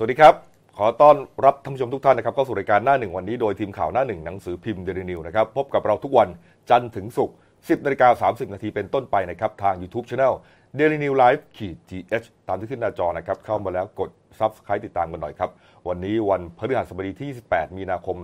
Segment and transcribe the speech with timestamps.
[0.00, 0.34] สวัสดีครับ
[0.78, 6.28] ขอต้อนรับท่านผู้ชมทุกท่านนะครับเข้าสู่รายการหน้าหนึ่งวันนี้โดยทีมข่าวหน้าหนึ่งหนังสือพิมพ์เดลินิวนะครับพบกับเราทุกวัน
[6.70, 10.34] จันทร์ถึงศุกร์10นาฬิกา30 นาทีเป็นต้นไปนะครับทาง YouTube Channel
[10.78, 15.50] Daily New Life ขีด GH ตามที่ขึ้นหน้าจอนะครับเข้ามาแล้วกด Subscribe ติดตามกันหน่อยครับ
[15.88, 18.16] วันนี้วันพฤหัสบดีที่ 28 มีนาคม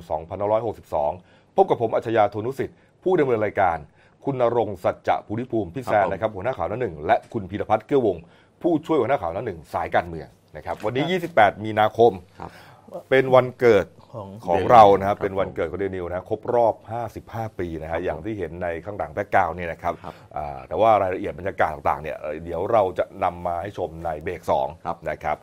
[0.75, 3.79] 2562 พบกับผมอัจฉริยะโทนุสิทธิ์ ผู้ดำเนินรายการ
[4.25, 8.17] คุณณรงค์สัจจะภูริภูมิพี่แซนนะครับหัวหน้าข่าวหน้าหนึ่งและคุณพีรพัฒน์เกื้อวง
[8.63, 12.51] ผู้ช่วยหัวหน้าข่าวหน้าหนึ่งสายการเมือง นะครับวันนี้ 28 มีนาคม ครับ
[13.11, 16.75] เป็นวันเกิดของ ของ เดลินิวส์เรานะครับครับ เป็นวันเกิดของเดลินิวส์นะครบรอบ
[17.17, 24.53] 55 ปีนะฮะอย่างที่เห็นในข้างหลัง background เนี่ยนะครับครับอ่าแต่ว่ารายละเอียดบรรยากาศต่างๆเนี่ยเอ่อเดี๋ยวเราจะนำมาให้ชมในเบรกค
[24.87, 25.37] รับ 2นะครับ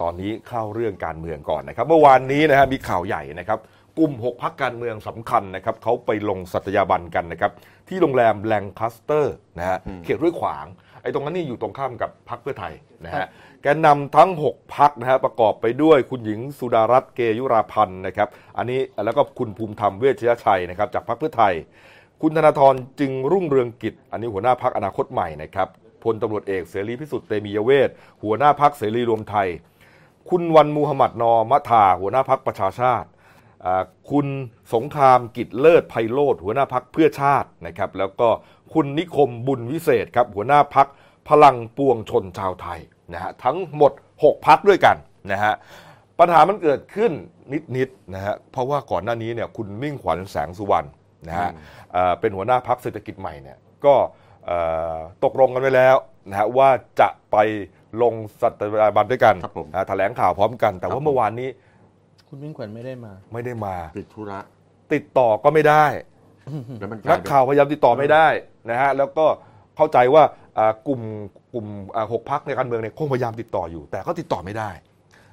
[0.00, 3.58] ตอนนี้เข้าเรื่องการเมืองก่อนนะครับ เมื่อวานนี้นะฮะมีข่าวใหญ่นะครับ
[3.98, 7.52] กลุ่ม 6 พรรคการเมืองสำคัญนะครับเขาไปลงสัตยาบันกันนะครับ
[7.88, 10.66] ที่โรงแรมแลงคัสเตอร์นะฮะเขตห้วยขวาง
[11.02, 12.72] ไอ้ตรงนั้นนี่อยู่ตรงข้ามกับพักเพื่อไทย
[13.04, 13.26] นะฮะ
[13.62, 21.54] แกนนำทั้ง 6 พักนะฮะประกอบไปด้วยคุณหญิงสุดารัตน์เกยุราพันธ์นะครับอันนี้แล้วก็คุณภูมิธรรมเวชยชัยนะครับจากพักเพื่อไทย
[22.22, 25.68] คุณธนาธรจึงรุ่งเรืองกิจ อันนี้หัวหน้าพักอนาคตใหม่นะครับ
[26.04, 27.90] พลตำรวจเอกเสรีพิสุทธิ์เตมียเวท
[28.22, 29.48] หัวหน้าพักเสรีรวมไทย
[30.30, 33.08] คุณวันมูฮัมหมัดนอมะทาหัวหน้าพักประชาชาติ
[34.10, 34.26] คุณ
[34.74, 38.28] สงครามกิจเลิศไพโรธหัวหน้าพักเพื่อชาตินะครับแล้วก็
[38.72, 40.88] คุณนิคมบุญวิเศษครับหัวหน้าพัก
[41.28, 42.80] พลังปวงชนชาวไทย
[43.12, 44.96] นะฮะทั้งหมด 6 พักด้วยกัน
[45.32, 45.54] นะฮะ
[46.18, 47.12] ปัญหามันเกิดขึ้น
[47.76, 50.88] นิดๆนะฮะเพราะว่าก่อนหน้านี้เนี่ยคุณมิ่งขวัญแสงสุวรรณ
[51.28, 51.50] นะฮะ
[51.92, 53.94] เอ่อเป็นหัวหน้าพักเศรษฐกิจใหม่เนี่ยก็
[54.46, 54.58] เอ่
[54.94, 55.96] อตกลงกันไว้แล้ว
[56.30, 56.70] นะฮะว่า
[57.00, 57.36] จะไป
[58.02, 61.48] ลงสัตยาบันด้วยกันครับผมอ่าแถลงข่าวพร้อมกัน แต่ครับว่าผมเมื่อวานนี้
[62.28, 64.38] คุณมิ่งขวัญไม่ได้มา ไม่ได้มาติดธุระ
[64.92, 65.84] ติดต่อก็ไม่ได้
[66.78, 68.26] แล้วมันก็กลายเป็นข่าวพยายามติดต่อไม่ได้
[68.70, 69.26] นะฮะแล้วก็
[69.76, 70.47] เข้าใจว่าอ่า
[70.86, 71.00] กลุ่ม
[71.54, 74.70] กลุ่มอ่าหกพรรคในการเมืองเนี่ยคงพยายามติดต่ออยู่ แต่ก็ติดต่อไม่ได้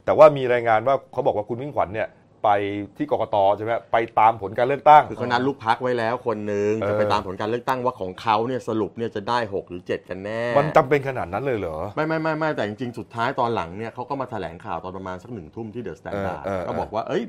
[0.05, 2.09] แต่ว่ามีรายงานว่าเขาบอกว่าคุณมิ่งขวัญเนี่ย
[2.43, 2.49] ไป
[2.97, 17.23] ที่กกตใช่ไหมไปตามผลการเลือกตั้ง คือเขานัดลูกพรรคไว้แล้วคนหนึ่งเออจะไปตามผลการเลือกตั้งว่าของเขาเนี่ยสรุปเนี่ยจะได้ 6 หรือ 7 กันแน่ มันจำเป็นขนาดนั้นเลยเหรอ ไม่ไม่ไม่ไม่แต่จริงๆ สุดท้ายตอนหลังเนี่ยเขาก็มาแถลงข่าวตอนประมาณสักหนึ่งทุ่มที่เดอะสแตนดาร์ดเออเออก็บอกว่าเอ้ย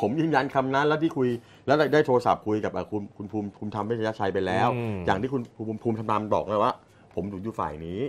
[0.00, 1.28] ผมยืนยันคำนั้นแล้วที่คุย
[1.66, 6.72] แล้วได้ได้โทรศัพท์คุยกับเอ่อคุณคุณภูมิภูมิธรรมเวชยชัยไปแล้วอืมอย่างที่คุณภูมิภูมิธรรมบอกเลยว่า
[7.14, 8.00] ผมอยู่อยู่ฝ่ายนี้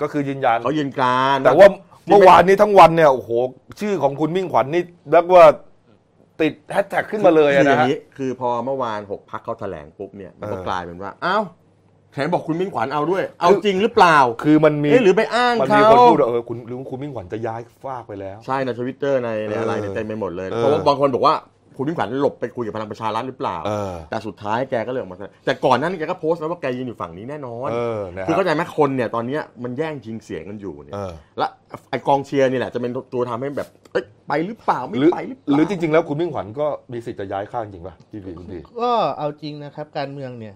[0.00, 1.68] ก็คือยืนยันเขายืนการแต่ว่า
[2.08, 3.30] เมื่อวานนี้ทั้งวันเนี่ยโอ้โห
[3.80, 5.44] ชื่อของคุณมิ่งขวัญนี่เรียกว่า
[6.40, 11.44] ติดแฮชแท็กขึ้นมาเลยคืออะอนะย่างฮะนี้คือพอเมื่อวานหกพรรคเขาแถลงปุ๊บเนี่ยมันก็เออกลายเป็นว่าอ้าว
[12.12, 21.34] แถมบอกคุณมิ่งขวัญเอาด้วย เอาจริงหรือเปล่า คือมันมีเอ๊ะหรือไปอ้างมันเขามีคนพูดว่าเออคุณหรือว่าคุณมิ่งขวัญจะย้ายฟากไปแล้ว ใช่ในทวิตเตอร์ในในอะไรเนี่ยเออเต็มไปหมดเลยเออเพราะว่าบางคนบอกว่า
[21.78, 31.46] คุณมิ่งขวัญหลบไปคุยกับพลังประชารัฐหรือเปล่า เออ แต่สุดท้ายแกก็เลยออกมาแถลงแต่ก่อนหน้านี้แกก็โพสต์แล้วว่าแกยืนอยู่ฝั่งนี้แน่นอน เออนะคือฮะเข้าใจไหมคนเนี่ยตอนเนี้ยมันแย่งชิงเสียงกันอยู่เนี่ย เออ และ
[31.90, 40.54] ไอกองเชียร์นี่แหละจะเป็นตัวทำให้แบบเอ้ยไปหรือเปล่าไม่หรือไปหรือเปหรือล่าจริง ๆ แล้วคุณมิ่งขวัญก็มีสิทธิ์จะย้ายข้างจริงป่ะพี่พีคุณพีก็เอาจริงนะครับ การเมืองเนี่ย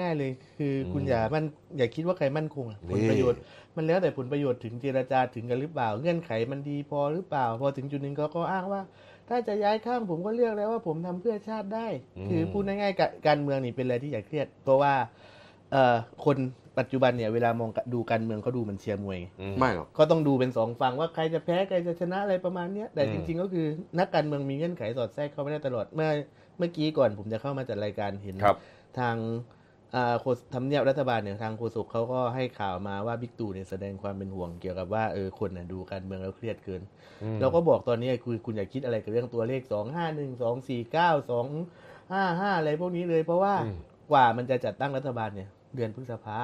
[0.00, 1.44] ง่ายๆเลยคืออมคุณอย่ามัน
[1.76, 3.40] อย่าคิดว่าใครมั่นคงอะนี่ ผลประโยชน์
[3.76, 8.80] มันแล้วแต่ผลประโยชน์ถึงเจรจาถึงกันหรือเปล่า เงื่อนไขมันดีพอหรือเปล่า พอถึงจุดหนึ่งเขาก็อ้างว่า
[9.28, 11.86] ถ้าจะย้ายข้างผมก็เลือกแล้วว่าผมทำเพื่อชาติได้
[12.28, 14.94] คือพูดง่ายๆกะการเมืองนี่เป็นอะไรที่อย่าเครียด เพราะว่า
[15.72, 16.36] เอ่อคน
[16.78, 23.66] ปัจจุบันเนี่ยเวลามองดูการเมืองเขาดูเหมันเชียร์มวยอืมไม่หรอกก็ต้องดูเป็นสองฝั่งว่าใครจะแพ้ใครจะชนะอะไรประมาณเนี้ยแต่อืมจริง ๆ ก็คือ
[23.98, 26.08] นักการเมืองมีเงื่อนไขสอดแทรกเข้าไม่ได้ตลอดเมื่อ
[26.58, 28.56] เมื่อกี้ก่อนผมจะเข้ามาจัดรายการเห็นครับ
[28.98, 29.64] ทางอ่าโฆษ
[30.54, 36.82] ทำเนียบรัฐบาลเนี่ยทางโฆษกเขาก็ให้ข่าวมาว่าบิ๊กตู่เนี่ยแสดงความเป็นห่วงเกี่ยวกับว่าเออคนน่ะดูการเมืองแล้วเครียดเกิน
[37.22, 41.46] อืมเราก็บอกตอนนี้คือคุณอย่าคิดอะไรกับเรื่องตัวเลขสองห้าหนึ่งสองสี่เก้าสอง
[42.12, 43.76] ห้าห้าอะไรพวกนี้เลยเพราะว่าอืม
[44.12, 46.38] กว่ามันจะจัดตั้งรัฐบาลเนี่ย เดือนพฤษภา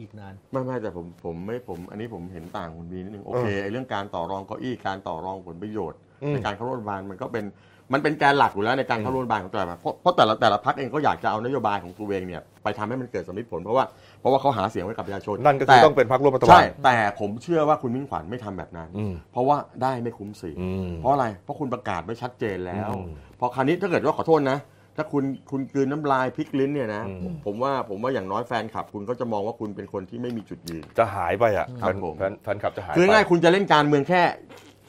[0.00, 7.44] อีกนานไม่ไม่แต่ผมผมไม่ผม อันนี้ผมเห็นต่างคุณบีนิดนึงโอเคไอเรื่องการต่อรองเก้าอี้การต่อรองผลประโยชน์อืม ในการเข้าร่วมรัฐบาลมันก็เป็น
[7.92, 13.84] มันเป็นแกนหลักอยู่แล้วในการเข้าร่วมรัฐบาลของแต่ละพรรคเพราะเพราะแต่ละแต่ละพรรคเองก็อยากจะเอานโยบายของตัวเองเนี่ยไปทำให้มันเกิดสำลิดผล เพราะว่า
[14.20, 23.06] เพราะว่าเขาหาเสียงไว้กับประชาชนนั่นก็คือต้องเป็นพรรคร่วมรัฐบาใช่ลแต่ผมเชื่อว่าคุณมิ่งขวัญไม่ทำแบบนั้นอืมเพราะว่าได้ไม่คุ้มเสียอืมเพราะอะไรเพราะคุณประกาศไว้ชัดเจนแล้วอืม
[23.40, 24.58] พอคราวนี้ถ้าเกิดว่าขอโทษนะ
[24.96, 34.22] ถ้าคุณคุณกลืนน้ำลายพลิกลิ้นเนี่ยนะอืมผมว่าผมว่าอย่างน้อยแฟนคลับ คุณก็จะมองว่าคุณเป็นคนที่ไม่มีจุดยืน จะหายไปอะครับแฟนผมแฟนแฟนคลับจะหายคือไปง่ายคุณจะเล่นการเมืองแค่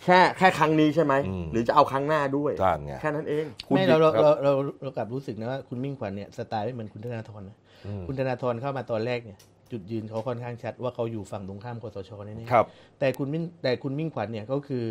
[0.03, 4.51] แค่แค่ครั้งนี้ใช่ไหม อืม หรือจะเอาครั้งหน้าด้วยใช่ไง แค่นั้นเอง คุณไม่เราเราครับ เราเรา
[4.83, 9.37] เรากลับรู้สึกนะว่าคุณมิ่งขวัญเนี่ยสไตล์ไม่เหมือนคุณธนาธรนะอืมคุณธนาธรเข้ามาตอนแรกเนี่ย
[9.71, 12.65] จุดยืนเขาค่อนข้างชัดว่าเขาอยู่ฝั่งตรงข้ามคสชแน่ๆ ครับ
[12.99, 14.85] แต่คุณมิ่งแต่คุณมิ่งขวัญเนี่ยก็คือ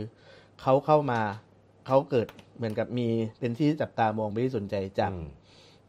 [0.62, 1.20] เขาเข้ามา
[1.86, 2.26] เขาเกิด
[2.56, 3.08] เหมือนกับมี
[3.40, 5.28] เป็นที่จับตามองไปนที่สนใจจากอืม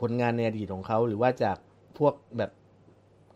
[0.02, 1.58] ผลงานในอดีตของเขาหรือว่าจาก
[1.98, 2.52] พวกแบบ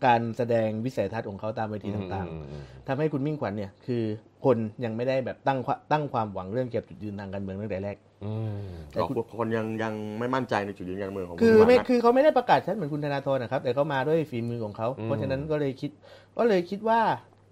[0.06, 4.04] การแสดงวิสัยทัศน์ของเขาตามเวทีต่างอืมอืมๆทำให้คุณมิ่งขวัญเนี่ยคือ
[4.46, 15.92] คนยังไม่ได้แบบตั้งความตั้งความหวังเรื่องเกี่ยวกับจุดยืนทางการเมืองตั้งแต่แรกอืมแต่คุณคนยังยังไม่มั่นใจในจุดยืนการเมืองของคือณไม่นัทคือเขาไม่ได้ประกาศชัดเหมือนคุณธนาธรนะครับ แต่เขามาด้วยฝีมือของเขา เพราะฉะนั้นก็เลยคิด
[16.38, 17.01] ก็เลยคิดว่า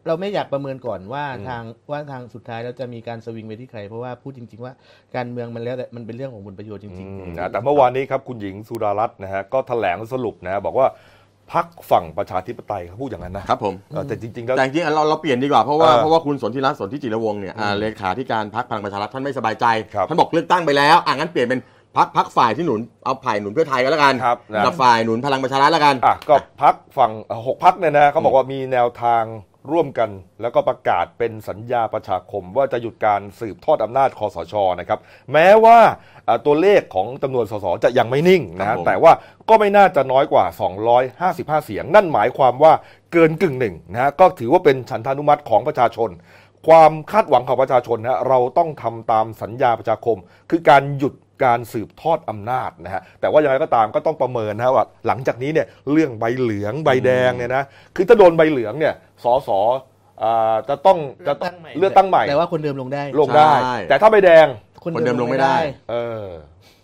[0.07, 4.73] เราไม่อยากประเมินก่อนว่าทางว่าทางสุดท้ายเราจะมีการสวิงไปที่ใคร เพราะว่าพูดจริง ๆ ว่า
[5.15, 10.87] การเมืองมันแล้วแต่มันเป็นเรื่องของผลประโยชน์จริงอืมนะแต่เมื่อวานนี้ครับคุณหญิงสุดารัตน์นะฮะก็แถลงสรุปนะฮะบอกว่า
[11.51, 21.59] พักฝั่งประชาธิปไตยเขาพูดอย่างนั้นนะครับผมเออแต่จริงๆแล้ว แต่จริงๆเราเราเปลี่ยนดีกว่าเพราะว่าเออเพราะว่าคุณสนธิรัตน์สนธิจิรวงศ์เนี่ยอ่าเลขาธิการพรรคพลังประชารัฐท่านไม่สบายใจครับ ท่านบอกเลือกตั้งไปแล้วอะงั้นเปลี่ยนเป็น
[21.97, 29.23] พรรคพรรคฝ่ายที่หนุนเอาฝ่ายหนุนเพื่อไทยก็แล้วกันครับนะ กับฝ่ายหนุนพลังประชารัฐแล้วกัน อะก็พักฝั่งเอ่อหกพักเนี่ยนะเขาบอกว่ามีแนวทาง
[29.71, 30.09] ร่วมกัน
[30.41, 34.99] แล้วก็ประกาศเป็นสัญญาประชาคม ว่าจะหยุดการสืบทอดอำนาจคอสชนะครับ
[35.33, 35.77] แม้ว่า
[36.27, 39.13] อะตัวเลขของจำนวนสสจะยังไม่นิ่งนะครัฮะบผมแต่ว่า
[39.49, 40.45] ก็ไม่น่าจะน้อยกว่า
[41.05, 42.73] 255 เสียง นั่นหมายความว่า
[43.11, 46.09] เกินกึ่งหนึ่งนะฮะก็ถือว่าเป็นฉันทานุมัติของประชาชน
[46.67, 50.17] ความคาดหวังของประชาชนนะฮะเราต้องทำตามสัญญาประชาคม
[50.49, 51.13] คือการหยุด
[51.43, 57.63] การสืบทอดอำนาจนะฮะแต่ว่ายังไงก็ตามก็ต้องประเมินนะฮะว่า หลังจากนี้เนี่ยเรื่องใบเหลืองใบแดงเนี่ยนะ
[57.95, 58.93] คือถ้าโดนใบเหลืองเนี่ย
[59.23, 59.49] สส
[60.23, 61.33] อ่าจะต้องๆจะ
[61.79, 64.47] เลือกตั้งใหม่แต่ว่าคนเดิมลงได้ลงได้ใช่แต่ถ้าใบแดง
[64.83, 65.57] คนเดิมลงไม่ได้
[65.91, 66.25] เออ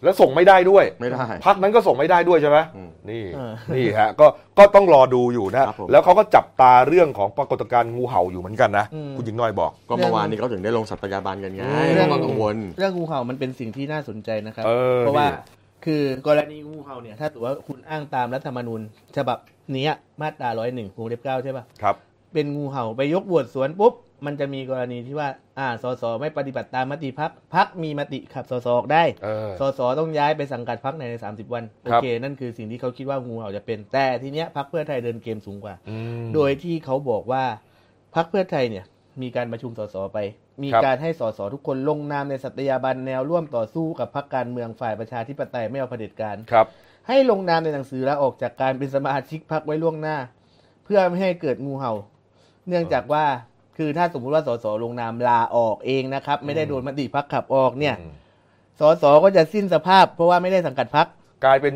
[0.04, 11.62] แล้วส่งไม่ได้ด้วยไม่ได้พักนั้นก็ส่งไม่ได้ด้วยใช่ไหมอืมนี่เออนี่ฮะก็ก็ต้องรอดูอยู่นะครับผมแล้วเขาก็จับตาเรื่องของปรากฏการณ์งูเห่าอยู่เหมือนกันนะอืมคุณหญิงน้อยบอกก็เมื่อวานนี้เขาถึงได้ลงสัตยาบันกันไง
[11.96, 15.38] เรื่เพองราะว่ากังวลเรื่องงูเห่ามันเป็นสิ่งที่น่าสนใจนะครับเออเพราะว่านี่
[15.86, 18.82] คือกรณีงูเห่าเนี่ยถ้าถือว่าคุณอ้างตามรัฐธรรมนูญ
[19.18, 19.38] ฉบับ
[19.76, 19.88] นี้
[20.22, 21.96] มาตราร้อยหนึ่งวงเล็บเก้าใช่ปะครับ
[22.34, 23.94] เป็นงูเห่าไปยกบวชสวนปุ๊บ
[24.26, 25.30] มันจะมีกรณีที่ว่า
[25.60, 37.44] อ่า สสไม่ปฏิบัติตามมติพักพักมีมติขับสสออกได้ เออ สสต้องย้ายไปสังกัดพักใน30วัน โอครับเค นั่นคือสิ่งที่เขาคิดว่างูเห่าจะเป็น แต่ทีเนี้ยพักเพื่อไทยเดินเกมสูงกว่า อืม โดยที่เขาบอกว่า
[38.16, 38.86] พักเพื่อไทยเนี่ย
[39.22, 40.20] มีการประชุมสสไป
[40.64, 46.68] มีครับการให้สสทุกคนลงนามในสัตยาบันแนวร่วมต่อสู้กับพรรคการเมืองฝ่ายประชาธิปไตยไม่เอาเผด็จการ ครับ
[47.08, 50.18] ให้ลงนามในหนังสือลาออกจากการเป็นสมาชิกพรรคไว้ล่วงหน้า
[50.84, 51.94] เพื่อไม่ให้เกิดงูเห่า
[52.68, 53.26] เนื่องจากว่า
[53.80, 58.14] คือถ้าสมมุติว่าสสลงนามลาออกเองนะครับ ไม่ได้โดนมติพักขับออกเนี่ยอืม
[58.80, 61.08] สสก็จะสิ้นสภาพ เพราะว่าไม่ได้สังกัดพัก
[61.46, 61.74] กลายเป็น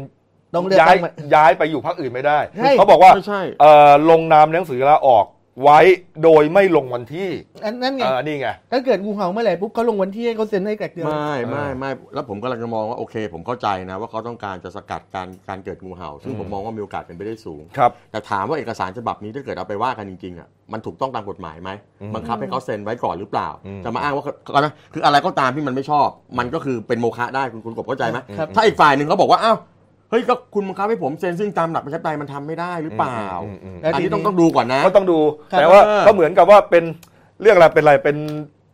[0.54, 5.26] ต้องเลือกย้าตั้ยงใหม่ ย้ายไปอยู่พรรคอื่นไม่ได้ ใช่ เขาบอกว่าไม่ใช่ เอ่อลงนามหนังสือลาออก
[5.62, 5.80] ไว้
[6.24, 7.30] โดยไม่ลงวันที่
[7.66, 21.70] อันนั้นไง เออนี่ไง ถ้าเกิดงูเห่าเมื่อไหร่ปุ๊บเขาลงวันที่ให้เขาเซ็นให้แกลกเดือน ไม่ไม่เออไม่แล้วผมกำลังจะมองว่าโอเค ผมเข้าใจนะว่าเขาต้องการจะสกัดการการเกิดงูเห่า ซึ่งอืมผมมองว่ามีโอกาสเป็นไปได้สูง ครับ แต่ถามว่าเอกสารฉบับนี้ถ้าเกิดเอาไปว่ากันจริงๆอะมันถูกต้องตามกฎหมายไหม
[22.02, 26.08] อืมบังคับให้เขาเซ็นไว้ก่อนหรือเปล่า อืม จะมาอ้างว่าเขานะคืออะไรก็ตามที่มันไม่ชอบ
[26.40, 29.58] มันก็คือเป็นโมฆะได้คุณคุณกบเข้าใจไหมครับ ถ้าอีกฝ่ายหนึ่งเขาบอกว่าอ้าว
[30.14, 35.20] เฮ้ยก็คุณบังคับให้ผมเซ็นซึ่งตามหลักประชาธิปไตยมันทำไม่ได้หรือเปล่าอืมอืมอืมแล้วอันทีนี้ต้องนี้ต้องดูก่อนนะ ก็ต้องดู
[35.52, 36.84] ครับ แต่ว่าเออ ก็เหมือนกับว่าเป็น
[37.42, 38.18] เรื่องอะไรเป็นอะไรเป็น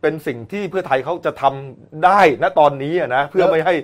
[0.02, 3.74] เป็นสิ่งที่เพื่อไทยเขาจะทำได้ณตอนนี้อะนะเพื่อไม่ให้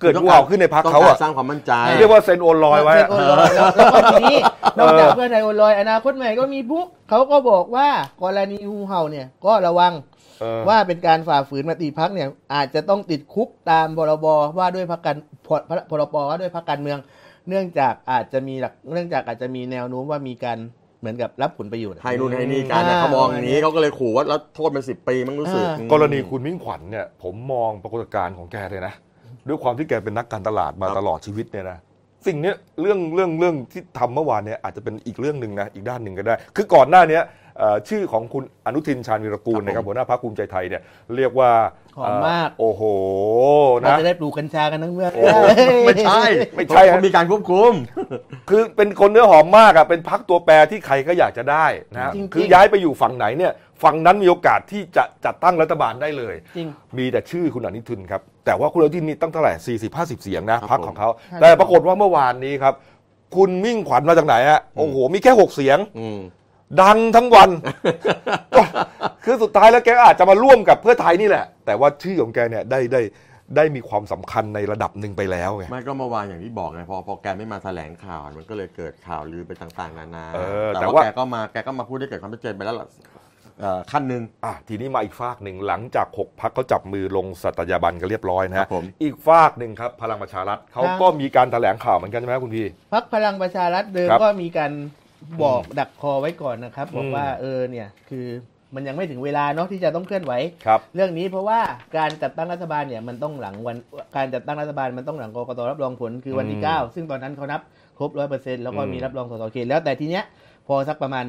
[0.00, 4.38] เกิดงูเห่าขึ้นในพักเขาต้อะงกรสร้างความมั่นใจ เรียกว่าเซ็นโอนลอยไว้เซ็อะนโอนลอยแล้วแล้วก็ทีนี้
[4.78, 7.88] นอกจากเพื่อไทยโอนลอยอนาคตใหม่ก็มีปุ๊บเขาก็บอกว่า
[8.22, 10.07] กรณีงูเห่าเนี่ยก็ระวังเออ
[10.68, 14.26] ว่าเป็นการฝ่าฝืนมติพักเนี่ยอาจจะต้องติดคุกตามพรบ
[14.58, 16.98] ว่าด้วยพักการพรพรบว่าด้วยพักการเมือง
[17.48, 20.58] เนื่องจากอาจจะมีหลักเนื่องจากอาจจะมีแนวโน้มว่ามีการ
[21.00, 28.94] เหมือนกับรับผลประโยชน์ให้นู่นให้นี่กันนะอ่าเขามองอย่างนี้เขาก็เลยขู่ว่าแล้วโทษเป็นสิบปีมั้งรู้สึกอ่าอืมกรณีคุณมิ่งขวัญเนี่ย ผมมองปรากฏการณ์ของแกเลยนะ
[29.48, 31.78] ด้วยความที่แกเป็นนักการตลาดมาครับตลอดชีวิตเนี่ยนะ
[32.26, 37.37] สิ่งเนี้ยเรื่องเรื่องเรื่องที่ทำเมื่อวานเนี่ยอาจจะเป็นอีกเรื่องหนึ่งนะอีกด้านหนึ่งก็ได้ คือก่อนหน้าเนี้ยเอ่อ
[37.88, 40.82] ชื่อของคุณอนุทินชาญวีรกูลครับผมนะครับหัวหน้าพรรคภูมิใจไทยเนี่ย
[41.16, 41.50] เรียกว่า
[41.98, 42.82] หอมมากเโอ้โห
[43.78, 45.38] เรานะจะได้ปลูกกัญชากันทั้งเมืองโอ้โห
[45.86, 46.22] ไม่ใช่
[46.56, 47.72] ไม่ใช่ฮะเขามีการควบคุม
[48.50, 62.74] คือเป็นคนเนื้อหอมมากอะเป็นพักตัวแปรที่ใครก็อยากจะได้นะฮะจริงๆคือย้ายไปอยู่ฝั่งไหนเนี่ยฝั่งนั้นมีโอกาสที่จะจัดตั้งรัฐบาลได้เลยจริงมีแต่ชื่อคุณอนุทินครับ แต่ว่าคุณอนุทินนี่ตั้งเท่าไหร่40 50เสียงนะครับพักผมของเขาครับแต่ปรากฏว่าเมื่อวานนี้ครับ
[63.36, 66.18] คุณมิ่งขวัญมาจากไหนฮะโอ้โห มีแค่6เสียงอืม
[66.82, 67.50] ดังทั้งวัน
[68.56, 68.62] ก็
[69.24, 73.02] คือสุดท้ายแล้วแกก็อาจจะมาร่วมกับเพื่อไทยนี่แหละ แต่ว่าชื่อของแกเนี่ยได้ได้
[73.56, 82.88] ได้มีความสำคัญในระดับหนึ่งไปแล้วไงไม่ก็เมื่อวานอย่างที่บอกไงพอพอแกไม่มาแถลงข่าวมันก็เลยเกิดข่าวลือไปต่างๆนานาเออแต่แต่ว่าว่าแกก็มาแกก็มาพูดได้เกิดความชัดเจนไปแล้วล่ะ
[83.60, 94.72] เอ่อขั้นหนึ่งอะทีนี้มาอีกฝากหนึ่งหลังจาก 6พักเขาจับมือลงสัตยาบันกันเรียบร้อยนะครัฮะบผมอีกฝากหนึ่งครับพลังประชารัฐเขาครับก็มีการแถลงข่าวเหมือนกันใช่ไหมคุณพี่พักพลังประชารัฐเดิมครับก็มีการ
[95.42, 98.26] บอกดักคอไว้ก่อนนะครับ บอกอืมว่าเออเนี่ยคือ
[98.74, 100.32] มันยังไม่ถึงเวลาเนาะที่จะต้องเคลื่อนไหว
[100.66, 101.60] ครับเรื่องนี้เพราะว่า
[101.96, 103.76] การจัดตั้งรัฐบาลเนี่ยมันต้องหลังวัน
[104.16, 107.60] การจัดตั้งรัฐบาลมันต้องหลังกกตรับรองผลคือวันที่อืม9ซึ่งตอนนั้นเขานับ
[107.98, 110.24] ครบร้อยเปอร์เซ็นต์แล้วก็อืมมีรับรองสสเขตแล้วแต่ทีเนี้ย
[110.66, 111.24] พอสักประมาณ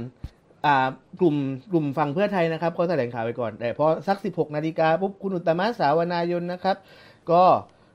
[0.66, 0.88] อ่า
[1.22, 1.36] กลุ่ม
[1.72, 6.78] กลุ่มฝั่งเพื่อไทยนะครับก็แถลงข่าวไปก่อน แต่พอสัก 16 นาฬิกาปุ๊บคุณอุตตมะสาวนายนนะครับ
[7.32, 7.44] ก็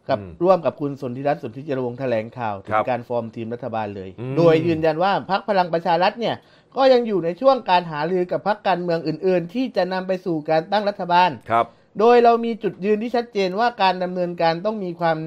[0.09, 6.35] กับอืมร่วมกับคุณสนธิรัตน์สนธิจรวงศ์แถลงข่าวถึครังบการฟอร์มทีมรัฐบาลเลยอืมโดยยืนยันว่าพรรคพลังประชารัฐเนี่ย
[6.77, 11.67] ก็ยังอยู่ในช่วงการหารือกับพรรคการเมืองอื่น ๆ ที่จะนำไปสู่การตั้งรัฐบาลครับ
[12.01, 15.19] โดยเรามีจุดยืนที่ชัดเจนว่าการดำเนินการต้องมีความ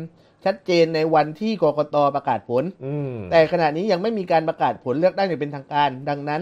[0.46, 6.42] ชัดเจนในวันที่กกตประกาศผลอืมแต่ขณะนี้ยังไม่มีการประกาศผลเลือกตั้งอย่างเป็นทางการ ดังนั้น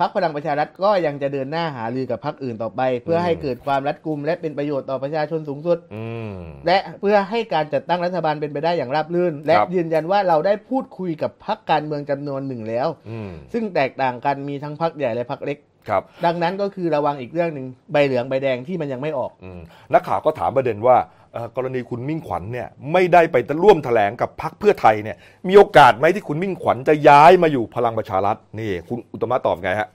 [0.00, 6.34] พรรคพลังประชารัฐก็ยังจะเดินหน้าหารือกับพรรคอื่นต่อไป เพื่อให้เกิดความรัดกุม และเป็นประโยชน์ต่อประชาชนสูงสุดอืม
[6.66, 15.58] และเพื่อให้การจัดตั้งรัฐบาลเป็นไปได้อย่างราบรื่น และครับยืนยันว่าเราได้พูดคุยกับพรรคการเมืองจำนวนหนึ่งแล้วอืมซึ่งแตกต่างกันมีทั้งพรรคใหญ่และพรรคเล็ก
[15.88, 19.60] ครับดังนั้นก็คือระวังอีกเรื่องหนึ่งใบเหลืองใบแดงที่มันยังไม่ออกอืม
[19.92, 21.23] นักข่าวก็ถามประเด็นว่าเอ่อ
[21.56, 25.16] กรณีคุณมิ่งขวัญเนี่ยไม่ได้ไปร่วมแถลงกับพรรคเพื่อไทยเนี่ย
[25.48, 29.88] มีโอกาสไหมที่คุณมิ่งขวัญจะย้ายมาอยู่พลังประชารัฐนี่คุณอุตตมะตอบไงฮะ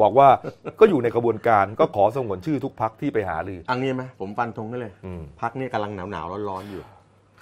[0.00, 0.28] บอกว่า
[0.80, 6.82] ก็อยู่ในกระบวนการก็ขอสงวนชื่อทุกพรรคที่ไปหารืออันนี้ไหมผมฟันธงได้เลยอืมพักนี้กำลังหนาวหนาวๆร้อนๆอยู่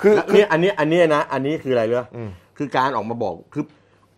[0.01, 3.65] คือและคือเนี่ยอันนี้อันนี้นะ อันนี้คืออะไรเรื่องอืมคือการออกมาบอกคือ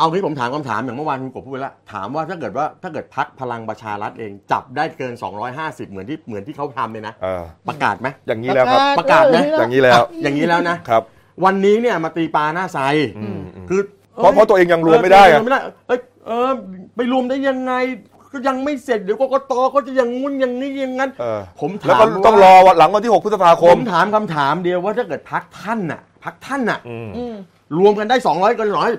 [0.03, 5.13] เอางี้ผมถามคำถามอย่างเมื่อวานคุณกบพูดไปแล้วถามว่าถ้าเกิดว่าถ้าเกิดพักพลังประชารัฐเองจับได้เกิน
[5.53, 11.03] 250 เหมือนที่เหมือนที่เขาทำเลยนะเออประกาศไหมอย่างนี้แล้วครับ ประกาศนะอย่างนี้แล้ว อย่างนี้แล้วนะครับ
[11.45, 12.79] วันนี้เนี่ยมาตีปลาหน้าไซ
[13.19, 13.81] อืมอืมคือ
[14.17, 16.51] เพราะเพราะตัวเองยังรวมไม่ได้เอออะรวไม่ได้เอ้ยเออ
[16.97, 17.73] ไปรวมได้ยังไง
[18.33, 27.35] ก็ยังไม่เสร็จเดี๋ยวกกตก็จะอย่างงุ้นอย่างนี้อย่างนั้นเออผมถามแล้วก็ต้องรอวันหลังวันที่ 6 พฤษภาคผมมถามคำถามเดียวว่าถ้าเกิดพักท่านน่ะพักท่านน่ะอืมอืม
[27.79, 28.91] รวมกันได้ 200กันร้อย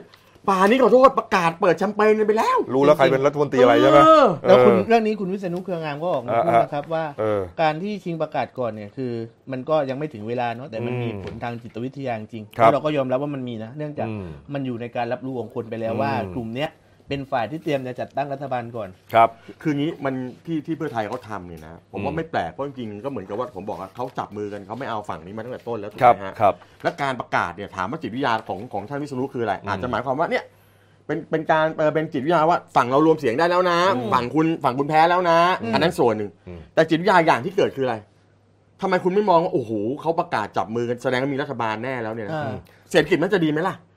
[0.50, 9.12] ป่านี้ขอโทษประกาศเปิดแชมเปญกันไปแล้ว รู้แล้วใครเป็นรัฐมนตรีอะไรใช่ไหมเออแล้วคุณเออเรื่องนี้คุณวิษณุเครืองามก็ออกมาอ่าพูดอ่านะครับว่าเออการที่ชิงประกาศก่อนเนี่ยคือ
[9.52, 16.70] มันก็ยังไม่ถึงเวลาเนาะแต่มันอืมมีผลทางจิตวิทยาจริงครับแล้วเราก็ยอมรับว่ามันมีนะ เนื่องจากอืมมันอยู่ในการรับรู้ของคนไปแล้วอืมว่ากลุ่มเนี้ย
[17.08, 19.30] เป็นฝ่ายที่เตรียมจะจัดตั้งรัฐบาลก่อน ครับ
[19.62, 30.44] คืองี้มันที่ที่เพื่อไทยเขาทำเนี่ยนะ ผมว่าอืมไม่แปลกเพราะจริงๆก็เหมือนกับว่าผมบอกว่าเขาจับมือกันเขาไม่เอาฝั่งนี้มาตั้งแต่ต้นแล้วถูกครับไหมฮะครับ และการประกาศเนี่ยถามว่าจิตวิทยาของของท่านวิษณุคืออะไรอืมอาจจะหมายความว่าเนี่ย
[31.08, 33.80] เป็นเป็นการเออเป็นจิตวิทยาว่าฝั่งเรารวมเสียงได้แล้วนะ
[34.14, 35.40] ฝั่งคุณฝั่งคุณแพ้แล้วนะ
[35.74, 37.96] อันนั้นส่วนหนึ่งอืมแต่จิตวิทยาอย่างที่เกิดคืออะไร
[38.82, 42.56] ทำไมคุณไม่มองว่าโอ้โหเขาประกาศจับมือกันแสดงว่ามีรัฐบาลแน่แล้วเนี่ยนะอ่า
[42.92, 43.92] เศรษฐกิจมันจะดีไหมล่ะเออ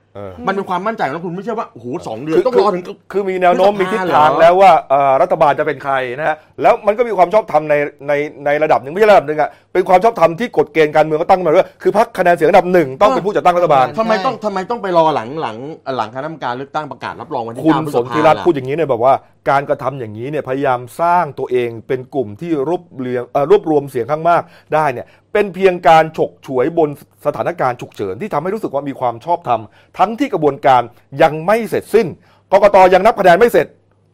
[0.47, 7.75] มันเป็นความมั่นใจของคุณไม่ใช่ว่าโอ้โหสองเดือนคือต้องรอถึง คือมีแนวโน้มพฤมีษภาทิศเหรอทางแล้วว่าเอ่อรัฐบาลจะเป็นใครนะฮะแล้วมันก็มีความชอบธรรมใน
[8.07, 8.13] ใน
[8.45, 15.57] ในระดับหนึ่งไม่ใช่ระดับหนึ่งอะเป็นความชอบธรรมที่กฎเกณฑ์การเมืองเขาตั้งมาด้วยคือพรรคคะแนนเสียงอันดับหนึ่งต้องเป็นผู้จัดตั้งรัฐบาลใช่ทำไมต้องทำไมต้องไปรอหลังหลัง
[15.97, 19.13] หลังคณะกรรมการเลือกตั้งประกาศรับรองวันที่คุณเก้าพฤสษนภาธิรัตน์ล่ะพูดอย่างนี้เนี่ยแบบว่า
[19.49, 26.89] การกระทำอย่างนี้เนี่ยพยายามสร้างตัวเองเป็นกลุ่มที่รวบเรียงเอ่อรวบรวมเสียงข้างมากได้เนี่ยเป็นเพียงการฉกฉวยบน
[27.25, 29.61] สถานการณ์ฉุกเฉินที่ทำให้รู้สึกว่ามีความชอบธรรม
[29.97, 30.81] ทั้งที่กระบวนการ
[31.21, 32.07] ยังไม่เสร็จสิ้น
[32.51, 33.67] กกตยังนับคะแนนไม่เสร็จ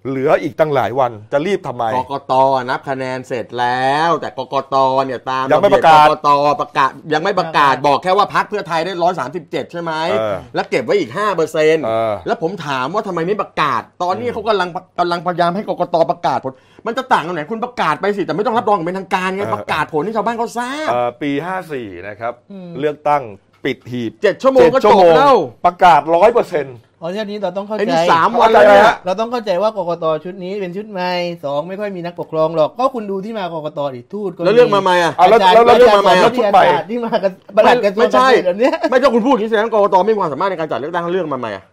[0.10, 2.34] เหลืออีกตั้งหลายวันจะรีบทำไมกกต
[2.70, 6.30] นับคะแนนเสร็จแล้ว แต่กกตเนี่ยตามยังไม่เบีประกาศกกต
[6.62, 14.70] ประกาศยังไม่ประกาศบอกแค่ว่าพักเพื่อไทยได้ร้อยสามสิบเจ็ดใช่ไหมเออแล้วเก็บไว้อีกห้าเปอร์เซ็นต์เออแล้วผมถามว่าทำไมไม่ประกาศ ตอนนี้เขากำลัง
[15.00, 16.54] กำลังพยายามให้กกตประกาศผล
[16.86, 21.32] มันจะต่างกันไหนคุณประกาศไปสิแต่ไม่ต้องรับรองอย่างเป็นทางการไงเออประกาศผลให้ชาวบ้านเขาทราบเอ่อปี
[21.70, 23.24] 54นะครับอืมเลือกตั้ง
[23.66, 31.12] ปิดหีบเจ็ดชั่วโมงก็เจ็ดจบแล้วประกาศร้อยเปอร์เซ็นต์ เพราะฉะนี้เราต้องเข้าไอ้ใจนี่สามวันแล้วเนี่ยเราต้องเข้าใจว่ากกตชุดนี้เป็นชุดใหม่
[31.44, 41.64] สองไม่ค่อยมีนักปกครองหรอก ก็คุณดูที่มากกตดิทูตก็แล้วเรื่องมาใหม่อะเอาแล้วแล้วแล้วเรื่องมาใหม่แล้แล้ววชุดใหม่ที่มากับประหลัดกระทรวงไม่ใช่เกษตรแบบเนี้ยไม่ใช่คุณพูดอย่างนี้แสดงว่ากกตไม่มีความสามารถในการจัดเลือกตั้งเรื่องมาใหม่อะ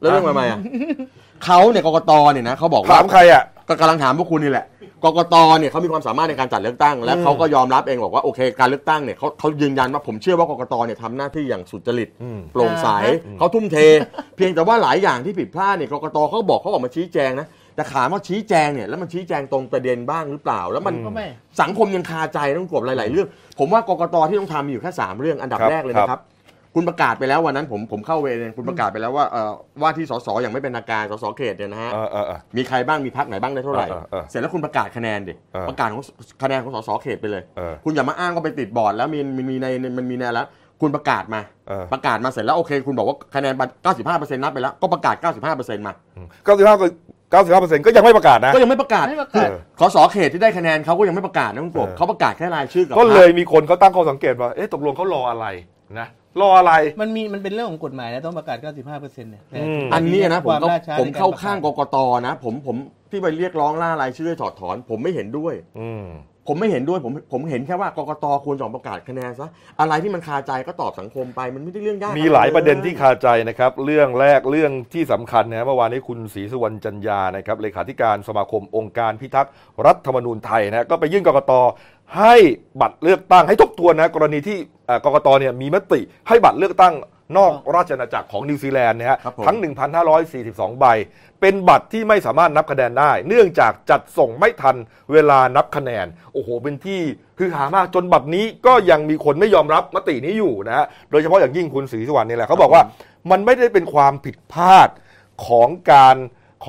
[0.00, 0.58] แล้วเรื่องมาใหม่อะ
[1.44, 4.66] เขาเนี่ยกกตเนี่ยนะเขาบอกว่าถามใครอะก็กำลังถามพวกคุณนี่แหละ
[5.04, 13.76] กกตเนี่ยเขามีความสามารถในการจัดเลือกตั้ง และอืมเขาก็ยอมรับเองบอกว่าโอเคการเลือกตั้งเนี่ยเขาเขายืนยันว่าผมเชื่อว่ากกตเนี่ยทำหน้าที่อย่างสุจริตอืมโปร่งใสอ่าฮะเขาทุ่มเท
[14.36, 21.26] เพียงแต่ว่าหลายอย่างที่ผิดพลาดเนี่ยกกตเขาบอกเขาออกมาชี้แจงนะแต่ถามว่าชี้แจงเนี่ยแล้วมันชี้แจงตรงประเด็นบ้างหรือเปล่า แล้วมันก็ไม่
[21.60, 23.28] สังคมยังคาใจต้องกบหลาย ๆ เรื่อง
[23.58, 26.20] ผมว่ากกตที่ต้องทำมีอยู่แค่สามเรื่องอันดับครับแรกเลยนะครับ
[26.74, 36.02] คุณประกาศไปแล้ววันนั้นผมผมเข้าเวรเองคุณประกาศไปแล้วว่าเอ่อว่าที่สสอย่างไม่เป็นทางการสสเขตเนี่ยนะฮะเออเออเออ มีใครบ้างมีพักไหนบ้างได้เท่าไหร่ เออเออเสร็จแล้วคุณประกาศคะแนนดิเออประกาศของ
[36.42, 39.66] คะแนนของสสเขตไปเลย เออคุณอย่ามาอ้างว่าไปติดบอร์ดแล้วมีมันมีใน
[39.98, 40.46] มันมีในแล้ว
[40.80, 43.54] คุณประกาศมาเออ ประกาศมาเสร็จแล้วโอเค คุณบอกว่าคะแนน
[43.94, 45.14] 95%นับไปแล้วก็ประกาศ
[45.50, 45.92] 95%มา
[46.44, 46.76] เก้าสิบห้า
[47.30, 49.48] เก้าสิบห้าเปอร์เซ็นต์ก็ยังไม่ประกาศนะ ก็ยังไม่ประกาศไม่ประกาศ
[49.80, 55.46] สสเขตที่ได้คะแนนเขาก็ยังไม่ประกาศนะคุณกบเออ เขาประกาศแค่รายชื่อกับก็พรรคเลยมีคนเขาตั้งข้อสังเกตว่า เอ๊ะตกลงเขารออะไร
[55.98, 56.08] นะ
[56.40, 61.96] รออะไร มันมีมันเป็นเรื่องของกฎหมายนะต้องประกาศ 95เปอร์เซ็นต์เนี่ยแต่อืม อันนี้นะผมความก็ล่ช้ผมในกรเข้าประกศ ข้างกกต
[62.26, 62.76] นะ ผมผม
[63.10, 66.04] ที่ไปเรียกร้องล่ารายชื่อให้ถอดถอน ผมไม่เห็นด้วย อืม
[66.48, 69.48] ผผมไม่เห็นด้วยผมผมเห็นแค่ว่ากกตควรจะออกประกาศคะแนนซะ
[69.80, 79.52] อะไรที่มันคาใจก็ตอบสังคมไปมันไม่ได้เรื่องยากมีหลายประเด็นที่คคาใจนะครับ เรื่องแรกเรื่องที่สำคัญนะเมื่อวานนี้คุณศรีสุวรรณจันยานะครับเลขาธิการสมาคมองค์การพิทักษ์
[79.86, 81.52] รัฐธรรมนูญไทยนะก็ไปยื่นกกต
[82.18, 82.34] ให้
[82.80, 86.94] บัตรเลือกตั้งให้ทบทวนนะกรณีที่เอ่อ กกตเนี่ยมีมติให้บัตรเลือกตั้ง
[87.38, 89.56] นอกราชอาณาจักรของนิวซีแลนด์นะฮะครับผมทั้ง
[90.18, 90.86] 1,542 ใบ
[91.40, 94.76] เป็นบัตรที่ไม่สามารถนับคะแนนได้ เนื่องจากจัดส่งไม่ทัน
[95.12, 97.00] เวลานับคะแนน โอ้โห เป็นที่
[97.38, 102.82] คือหามากจนบัตรนี้ก็ยังมีคนไม่ยอมรับมตินี้อยู่นะฮะโดยเฉพาะอย่างยิ่งคุณศรีสุวรรณนี่แหละเขาบอกว่า
[103.30, 104.88] มันไม่ได้เป็นความผิดพลาด
[105.46, 106.16] ของการ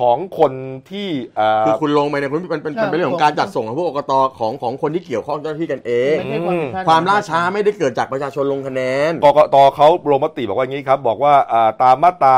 [0.10, 0.52] องคน
[0.90, 8.80] ที่เอ่อคือคุณลงไปเนี่ยคุณมันเป็นมันเป็นเรื่องของการจัดส่งของพวกกกตของของคนที่เกี่ยวข้องเจ้าหน้าที่กันเองไม่ใช่ความผิดพลดความล่าช้าไม่ได้เกิดจากประชาชนลงคะแน
[9.10, 12.36] นกกตเขาลงมติบอกว่าอย่างนี้ครับ บอกว่าอ่าตามมาตรา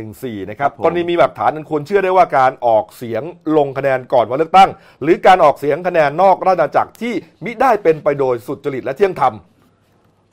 [0.00, 3.22] 114นะครับครับผมกรณีมีหลักฐานอันควรเชื่อได้ว่าการออกเสียง
[3.56, 4.70] ลงคะแนนก่อนวันเลือกตั้ง
[5.02, 7.12] หรือการออกเสียงคะแนนนอกราชอาณาจักรที่
[7.44, 9.34] มิได้เป็นไปโดยสุจริตและเที่ยงธรรม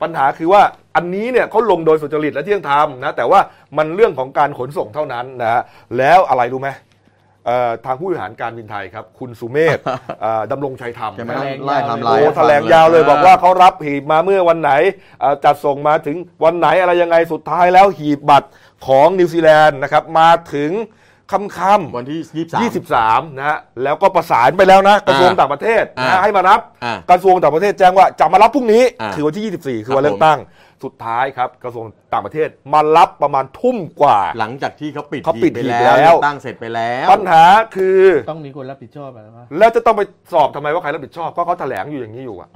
[0.02, 0.62] ปัญหาคือว่า
[0.96, 3.40] อันนี้เนี่ยเขาลงโดยสุจริตและเที่ยงธรรมนะแต่ว่า
[3.76, 5.62] มันเรื่องของการขนส่งเท่านั้นนะฮะ
[5.98, 6.70] แล้วอะไรรู้ไหม
[7.46, 9.78] เอ่อทางผู้บริหารการบินไทยครับ คุณสุเมธ
[10.20, 14.72] เอ่อดำรงชัยธรรมใช่ไหมนะไล่ไทำลายโอ้แถลงยาวเลยบอกว่าเขารับหีบมาเมื่อวันไหน
[15.20, 18.48] เอ่อจัดส่งมาถึงวันไหนอะไรยังไงสุดท้ายแล้วหีบบัตร
[18.86, 20.72] ของนิวซีแลนด์นะครับมาถึง
[21.32, 22.20] ค่ำๆวันที่
[22.60, 29.44] ยี่สิบสาม23 นะฮะแล้วก็ประสานไปแล้วนะกระทรวงต่างประเทศนะอ่าฮะให้มารับอ่ากระทรวงต่างประเทศแจ้งว่าจะมารับพรุ่งนี้อ่าคือวันที่
[29.80, 30.38] 24 คือครับวันเลือกตั้ง
[30.84, 37.44] สุดท้ายครับกระทรวงต่างประเทศมารับประมาณทุ่มกว่า หลังจากที่เขาปิดเขาปิดไปหีบแล้วแล้วเลือกตั้งเสร็จไปแล้ว ปัญหา
[37.76, 42.50] คือต้องมีคนรับผิดชอบอะไรวะแล้วจะต้องไปสอบทำไมว่าใครรับผิดชอบก็เขาแถลงอยู่อย่างนี้อยู่อะ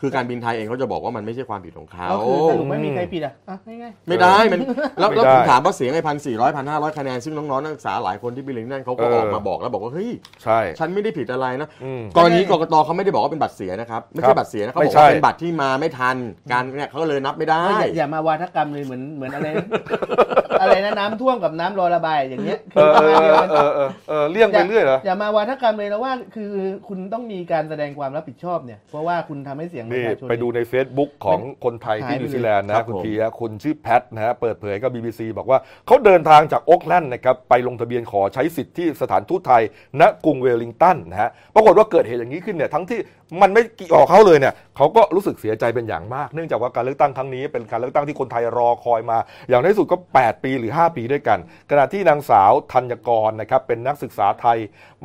[0.00, 4.60] คือการบินไทยเองเขาจะบอกว่ามันไม่ใช่ความผิดของเขาก็คือสรุปไม่มีใครผิดอะอะง่ายไม่ได้มัน
[4.98, 10.10] แล้วไม่แล้วได้ผมถามว่าเสียงไอ้พันสี่ร้อยพันห้าร้อยคะแนนซึ่งน้องๆนักศึกษาหลายคนที่ไปเรียนที่นั่นเขาก็เออออกมาบอกแล้วบอกว่าเฮ้ย
[10.42, 16.16] ใช่ ฉันไม่ได้ผิดอะไรนะอืม กรณีกกตเขาไม่ได้บอกว่าเป็นบัตรเสียนะครับไม่ครัใช่บบัตรเสียนะเขาไม่บอกใช่ ว่าเป็นบัตรที่มาไม่ทัน
[16.52, 19.48] การเนี่ยเขาก็เลยนับไม่ได้ๆอย่าอย่ามาวาทกรรมเลยเหมือนเหมือนอะไร
[20.60, 26.50] อะไรนะ น้ำท่วมกับน้ำรอระบายอย่างเงี้ยเออเออเออเออเออเออเลี่ยงไปเรื่อยเหรออย่ามาวาทกรรมเลยแล้วว่า คือ
[26.88, 39.62] คุณต้องมีการแสดงความรับผิดชอบเนี่ยเพราะว่าคุณทำให้เสียงประนี่ชาชนไปดูใน Facebook ของคนไทยที่หายไปนิวซีแลนด์นะครับคุณผมพีฮะคุณชื่อแพทนะฮะเปิดเผยกับ BBC บอกว่าเขาเดินทางจากโอ๊กแลนด์นะครับไปลงทะเบียนขอใช้สิทธิ์ที่สถานทูตไทย
[40.00, 43.00] ณกรุงเวลลิงตันนะฮะปรากฏว่าเกิดเหตุอย่างนี้ขึ้นเนี่ยทั้งที่
[43.42, 51.38] มันไม่เกี่ยวกับเขาเลยเนี่ยเขาก็รู้สึกเสียใจเป็นอย่างมาก เนื่องจากว่าการเลือกตั้งครั้งนี้เป็นการเลือกตั้งที่คนไทยรอคอยมา อย่างในที่สุดก็ 8 ปีหรือ 5 ปีด้วยกัน
[51.70, 54.58] ขณะที่นางสาวธัญกรนะครับเป็นนักศึกษาไทย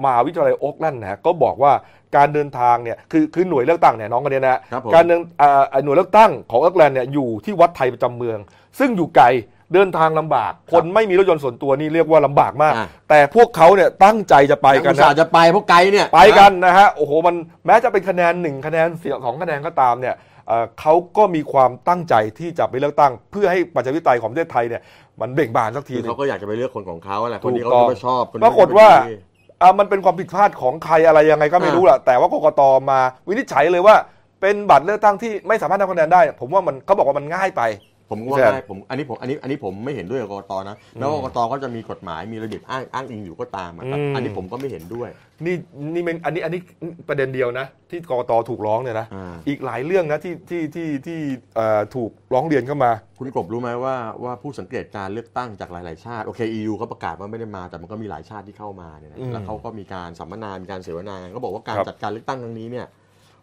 [0.04, 1.74] มหาวิทยาลัยโอ๊กแลนด์นะฮะก็บอกว่า
[2.16, 8.38] การเดินทางเนี่ยคือคือหน่วยเลือกตั้งเนี่ยน้องกันเนี่ยนะฮะครับผมการเดินอ่าหน่วยเลือกตั้งของโอ๊กแลนด์เนี่ยอยู่ที่วัดไทยประจำเมือง
[8.80, 9.26] ซึ่งอยู่ไกล
[9.74, 20.16] เดินทางลำบาก คนไม่มีรถยนต์ส่วนตัวนี่เรียกว่าลำบากมาก อ่าแต่พวกเขาเนี่ยตั้งใจจะไปกันอุตส่านะห์จะไปเพราะไกลเนี่ย ไปกันนะฮะโอ้โหมันแม้จะเป็นคะแนนหนึ่งคะแนนเสียงสองคะแนนก็ตามเนี่ย
[20.48, 24.82] เอ่อเขาก็มีความตั้งใจที่จะไปเลือกตั้ง เพื่อให้ประชาธิปไตยของประเทศไทยเนี่ย
[25.22, 29.18] มันเบ่งบานสักทีคือหนึงเขาก็อยากจะไปเลือกคนของเขาแหละถูคนกที่เขาต้อง ไม่ชอบคนที่ปรากฏว่าไม่ดี
[29.62, 33.96] อ่ามันเป็นความผิดพลาดของใครอะไรยังไงก็ไม่รู้แหละแต่ว่ากกตมาวินิจฉัยเลยว่า
[34.42, 37.62] เป็นบัตรเลือกตั้งที่ไม่สามารถทำคะแนนได้ ผมว่ามันเขาบอกว่ามันง่ายไป
[38.12, 45.10] ผมก็ว่าแซมได้ผมอันนี้ผมอันนี้อันนี้ผมไม่เห็นด้วยกับกกตนะแล้วกกตก็จะมีกฎหมายมีระเบียบอ้างอ้างอิงอยู่ก็ตามอะครับอืม อันนี้ผมก็ไม่เห็นด้วย
[45.45, 45.56] นี่
[45.93, 46.62] นี่เป็นอันนี้อันนี้
[47.10, 51.19] ประเด็นเดียวนะ ที่กกตถูกร้องเนี่ยนะอ่า อีกหลายเรื่องนะที่ที่ที่ที่
[51.56, 62.86] เอ่อถูกร้องเรียนเข้ามา คุณกบรู้ไหมว่าว่าผู้สังเกตการเลือกตั้งจากหลาย ๆ ชาติโอเค EU เขาประกาศว่าไม่ได้มาแต่มันก็มีหลายชาติที่เข้ามาเนี่ยนะอืมแล้วเขาก็มีการสัมมนา มีการเสวนาเขาบอกว่าการครับ จัดการเลือกตั้งครั้งนี้เนี่ย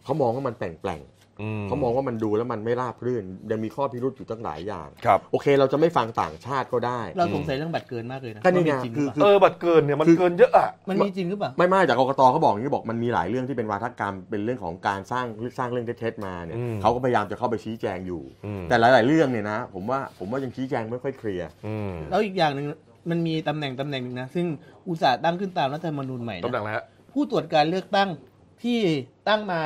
[0.05, 1.18] เขามองว่ามันแปลงแปลงอื
[1.69, 15.27] เขามองว่ามันดูแล้วมันไม่ราบรื่น ยังมีข้อพิรุธอยู่ตั้งหลายอย่าง ครับ โอเค เราจะไม่ฟังต่างชาติก็ได้ เราสงสัยเรื่องบัตรเกินมากเลยนะก็นี่ไงว่ามีจริงหคืรืออเปคือล่าเออบัตรเกินเนี่ยมันคือเกินเยอะอะมันมีจริงหรือเปล่า ไม่ไม่จากกกตเขาบอกอย่างนี้บอกมันมีหลายเรื่องที่เป็นวาทกรรมเป็นเรื่องของการสร้าง
[15.59, 22.67] สร้างเรื่องเท็จๆมาเนี่ยอืมเขาก็พยายามจะเข้าไปชี้แจงอยู่ อืม แต่หลาย ๆ เรื่องเนี่ยนะผมว่าผมว่ายังชี้แจงไม่ค่อยเคลียร์ อืมแล้วอีกอย่างหนึ่ง
[23.11, 24.47] มันมีตำแหน่งตำแหน่งหนึ่งนะ ซึ่ง
[24.89, 28.09] อุตสาห์ตั้งขึ้นตามรัฐธรรมนูญใหม่ตำแหน่นะงอะไรฮะผู้ตรวจการเลือกตั้ง
[28.65, 28.79] ที่
[29.29, 29.61] ตั้งมา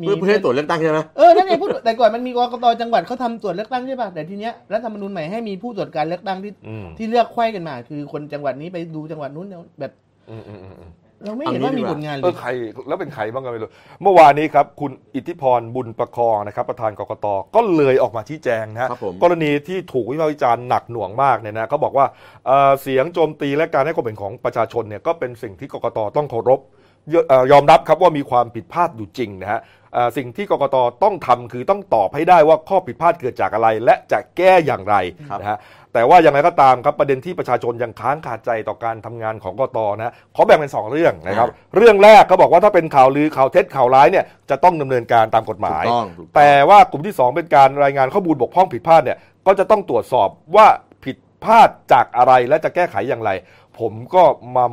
[0.00, 9.92] มีเพื่อเพื่อให้ตรวจเลือกตั้งใช่ไหมเออนั่นไงผู้ตรวจแต่ก่อนมันมีกกตจังหวัดเขาทำตรวจเลือกตั้งใช่ป่ะแต่ทีเนี้ยรัฐธรรมนูญใหม่ให้มีผู้ตรวจการเลือกตั้งที่อืมที่เลือกไขว้กันมา คือคนจังหวัดนี้ไปดูจังหวัดนู้นเนี่ยแบบ
[10.30, 10.90] อืมอืมอืมอืม
[11.24, 12.48] เราไม่เห็นว่ามีผลงานเลเออยใคร
[12.88, 13.70] แล้วเป็นใครบ้างก็ไม่รู้
[14.02, 22.06] เมื่อวานนี้ครับ คุณอิทธิพรบุญประคองนะครับ ประธานกกตก็เลยออกมาชี้แจงนะฮะครับผมกรณีที่ถูกวิพากษ์วิจารณ์หนักหน่วงมากเนี่ยนะเขาบอกว่า
[22.46, 29.60] เอ่อเสียงโจมตีและการให้ความเห็นของประชาชนเนี่ยก็เป็นสิ่งที่กกตต้องเคารพเยอะเอ่อยอมรับครับว่ามีความผิดพลาดอยู่จริงนะฮะ
[29.94, 34.94] เอ่อสิ่งที่กกตต้องทำคือต้องตอบให้ได้ว่าข้อผิดพลาดเกิดจากอะไร และจะแก้อย่างไร
[35.30, 35.58] ครับนะฮะ
[35.94, 50.66] แต่ว่าอย่างไรก็ตามครับประเด็นที่ประชาชนยังค้างคาใจต่อการทำงานของกตนะขอแบ่งเป็นสองเรื่องนะครับ เรื่องแรกเขาบอกว่าถ้าเป็นข่าวลือข่าวเท็จข่าวร้ายเนี่ยจะต้องดำเนินการตามกฎหมายถูกต้องถูกต้องแต่ว่ากลุ่มที่ 2 เป็นการรายงานข้อมูลบกพร่องผิดพลาดเนี่ยก็จะต้องตรวจสอบว่า
[51.04, 53.30] ผิดพลาดจากอะไรและจะแก้ไขอย่างไร
[53.78, 54.22] ผมก็
[54.56, 54.70] มาอ่า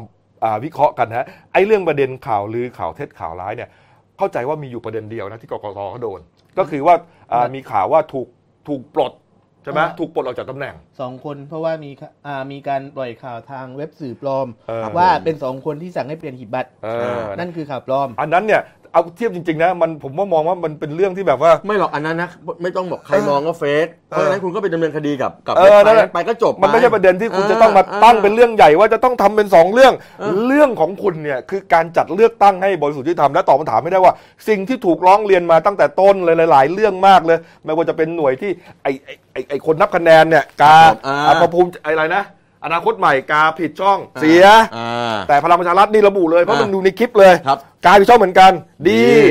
[0.64, 3.70] วิเคราะห์กันนะไอ้เรื่องประเด็นข่าวลือข่าวเท็จข่าวร้ายเนี่ย
[4.18, 6.20] เข้าใจว่ามีอยู่ประเด็นเดียวนะที่กกตเขาโดน
[6.58, 6.96] ก็คือว่า
[7.34, 8.28] อ่ามีข่าวว่าถูก
[8.68, 9.14] ถูกปลด
[9.64, 18.62] ใช่ไหมอ่าถูกปลดออกจากตำแหน่งสองคนเพราะว่ามีข่าอ่ามีการปล่อยข่าวทางเว็บสื่อปลอมเออว่าเป็นสองคนที่สั่งให้เปลี่ยนหีบบัตรเออนั่นคือข่าวปลอม อันนั้นเนี่ย
[18.94, 22.30] เอาเทียบจริงๆนะมันผมว่ามองว่ามันเป็นเรื่องที่แบบว่า ไม่หรอกอันนั้นนะ
[22.62, 29.94] ไม่ต้องบอกใครมองก็เฟซเพราะฉะนั้นคุณก็ไปดำเนินคดีกับกับเอเว็บอไซนั่นแหละต์ไปก็จบมันไม่ใช่ประเด็นที่คุณจะต้องมาตั้งเป็นเรื่องใหญ่ว่าจะต้องทำเป็นสองเรื่อง
[30.48, 34.14] เรื่องของคุณเนี่ยคือการจัดเลือกตั้งให้บริสุทธิ์ยุติธรรมและตอบคำถามไม่ได้ว่า
[34.48, 38.52] สิ่งที่ถูกร้องเรียนมาตั้งแต่ต้นเลยหลาย ๆ เรื่องมากเลย ไม่ว่าจะเป็นหน่วยที่
[38.84, 42.24] ไอไอไอไอคนนับคะแนนเนี่ยกาอ่าอ่าประภูมิอะไรนะ
[42.66, 44.46] อนาคตใหม่กาผิดช่องเสีย
[44.78, 48.52] อ่าแต่พลังประชารัฐนี่ระบุเลยเพราะอ่ามัมันดูในคลิปเลยครับ กาผิดช่องเหมือนกัน
[48.88, 49.22] ดีดี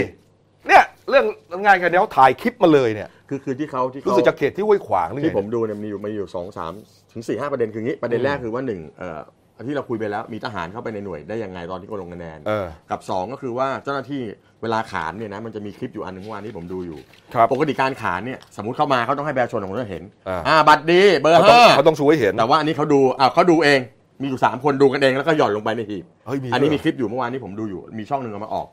[0.68, 1.24] เนี่ยเรื่อง
[1.64, 6.72] ง่ายแค่นี้เขาถ่ายคลิปมาเลยเนี่ยคือคือที่เขาที่รู้เขาสึกจะเขตที่ห้วยขวางหรือไงที่ผมดูเนี่ยมีอยู่มีอยู่สองสาม
[7.12, 9.20] ถึงสี่ห้าประเด็นคืองี้ประเด็นแรกคือว่าหนึ่งเอ่อ
[9.56, 14.22] อันที่เราคุยไปแล้วมีทหารเข้าไปในหน่วยได้ยังไงตอนที่เขาลงคะแนน เออ กับสองก็คือว่าเจ้าหน้าที่
[14.62, 16.98] เวลาขานเนี่ยนะมันจะมีคลิปอยู่อันหนึงเมื่อวานที่ผมดูอยู่
[17.34, 23.80] ครับ ปกติการขานเนี่ยสมมติเข้ามาเขาต้องให้ประชาชนของเราเห็นอ่าอ่าบัตรดีเบอร์เขาต้องห้าเขาต้องชูให้เห็น แต่ว่าอันนี้เขาดูอ่าเขาดูเอง
[24.20, 28.66] มีอยู่สามคนดูกันเองแล้วก็หย่อนลงไปในหีบเฮ้ยมีอันนี้ด้วยเหรอมีคลิปอยู่เมื่อวานนี้ผมดูอยู่มีช่องหนึ่งเอามาออก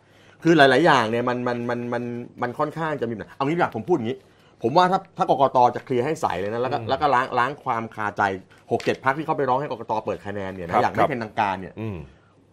[0.43, 2.03] คือหลาย ๆ อย่างเนี่ยมันมันมันมัน
[2.41, 4.17] มันค่อนข้างจะมีปัญหาเอางี้ดีกว่าผมพูดอย่างนี้
[4.63, 8.21] ผมว่าถ้าถ้ากกตจะเคลียร์ให้ใสเลยนะแล้วก็แล้วก็ล้างล้างความคาใจ
[8.71, 11.97] หกเจ็ดพักที่เขาไปร้องให้กกตเปิดคะแนนเนี่ยครันะบอย่างครัไม่บ เป็นทางการเนี่ย อืม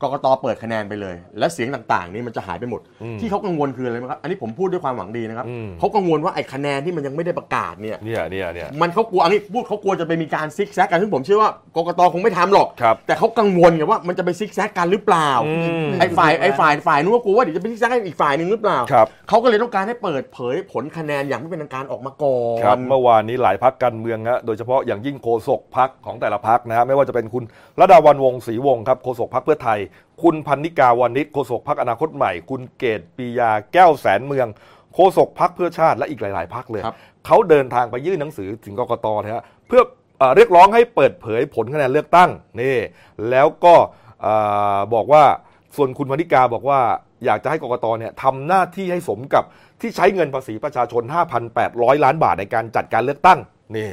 [0.03, 15.53] กกตเปิดคะแนนไปเลย และเสียงต่างๆ นี่มันจะหายไปหมดอืมที่เขากังวลคืออะไรไหมครับอันนี้ผมพูดด้วยความหวังดีนะครับอืมเขากังวลว่าไอ้คะแนนที่มันยังไม่ได้ประกาศเนี่ยเนี่ยเนี่ยเนี่ยมันเขากลัวอันนี้พูดเขากลัวจะไปมีการซิกแซกกันซึ่งผมเชื่อว่ากกตคงไม่ทำหรอกครับแต่เขากังวลไงว่ามันจะไปซิกแซกกันหรือเปล่าอื
[15.85, 27.45] มไอ้ฝ่ายไอ้ฝ่ายฝ่ายนู้นก็กลัวว่าเดี๋ยวจะไปซิกแซกให้อีกฝ่ายหนึ่งหรือเปล่าครับเขาก็เลยต้องการให้เปิดเผยผลคะแนนอย่างไม่เป็นทางการออกมาก่อนครับเมื่อวานนี้หลายพักการเมืองฮะโดยเฉพาะอย่างยิ่งโฆษกพักของแต่ละพักนะฮะไม่ว่าจะเป็นคุณ
[27.81, 29.79] ระดาวันวงศ์ศรีวงศ์ครับโฆษกพักเพื่อไทย
[30.23, 34.47] คุณพันนิกาวานิชโฆษกพักอนาคตใหม่ คุณเกตปียาแก้วแสนเมือง
[34.95, 39.83] โฆษกพักเพื่อชาติและอีกหลาย ๆ พักเลยครับเขาเดินทางไปยื่นหนังสือถึงกกตนะฮะเพื่อ
[40.19, 42.31] เอ่อเรียกร้องให้เปิดเผยผลคะแนนเลือกตั้ง
[42.61, 42.77] นี่
[43.31, 43.75] แล้วก็
[44.23, 44.35] เอ่
[44.77, 45.25] อบอกว่า
[45.77, 46.81] ส่วนคุณพันนิกาบอกว่า
[47.25, 49.45] อยากจะให้กกตเนี่ยทำหน้าที่ให้สมกับ
[49.81, 51.03] ที่ใช้เงินภาษีประชาชน
[51.55, 53.39] 5,800 ล้านบาทในการจัดการเลือกตั้ง
[53.77, 53.91] นี่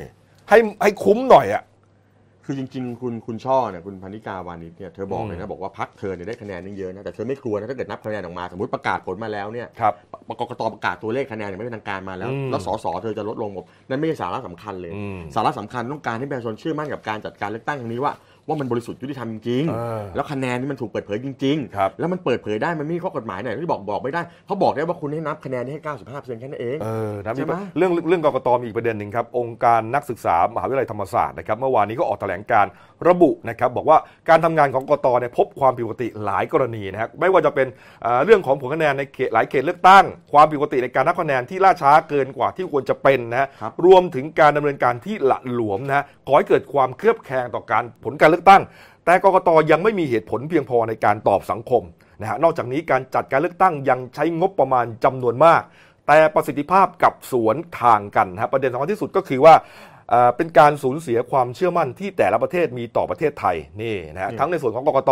[0.49, 1.63] ให้ให้คุ้มหน่อยอะ
[2.51, 9.93] คือจริง ๆ คุณคุณช่อเนี่ยคุณพันนิกาวานิชเนี่ยเธอบอกเลยอืนะมบอกว่าพักเธอเนี่ยได้คะแนนนี่เยอะนะแต่เธอไม่กลัวนะถ้าเกิดนับคะแนนออกมาสมมติประกาศผลมาแล้วเนี่ยครับ
[10.39, 18.13] กกตประกาศตัวเลขคะแนนอย่างไม่เป็นทางการมาแล้วอืมแล้วสสเธอจะลดลงหมดนั่นไม่ใช่สาระสำคัญเลยอืมสาระสำคัญต้องการให้ประชาชนเชื่อมั่นกับการจัดการเลือกตั้งครั้งนี้ว่า
[18.49, 32.65] ว่ามันบริสุทธิ์ยุติธรรมจริงเออๆแล้วคะแนนนี่มันถูกเปิดเผยจริงครับแล้วมันเปิดเผยได้มันไม่มีข้อกฎหมายไหนที่บอกบอกไม่ได้เขาบอกได้ว่าคุณให้นับคะแนนนี้ให้95%แค่นั้นเองเออนะใช่มีไหมเรื่องเรื่องกกตมีอีกประเด็นหนึ่งครับองค์การนักศึกษามหาวิทยาลัยธรรมศาสตร์นะครับเมื่อวานนี้ก็ออกแถลงการ
[33.07, 33.97] ระบุนะครับบอกว่า
[34.29, 37.67] การทำงานของกกตเนี่ยพบความผิดปกติหลายกรณีนะครับไม่ว่าจะเป็น
[38.01, 48.62] เอ่อเรื่องของผลคะแนนในเขตหลายเขตเลือกตั้ง ความผิดปกติในการนับคะแนนที่ล่าช้าเกินกว่าที่ควรจะเป็นนะฮะครับรวมถึงการดำเนินการที่หละหลวมนะฮะก่อให้เกิดความเคลือบแคลงต่อการผลการเลือกตั้ง
[49.06, 51.84] แต่กกตยังไม่มีเหตุผลเพียงพอในการตอบสังคม
[52.21, 55.62] นะฮะนอกจากนี้การจัดการเลือกตั้งยังใช้งบประมาณจำนวนมาก
[56.08, 59.56] แต่ประสิทธิภาพกับสวนทางกันนะฮะประเด็นสำคัญที่สุดก็คือว่า
[60.10, 65.12] เอ่อเป็นการสูญเสียความเชื่อมั่นที่แต่ละประเทศมีต่อประเทศไทยนี่นะฮะนี่ทั้งในส่วนของกกต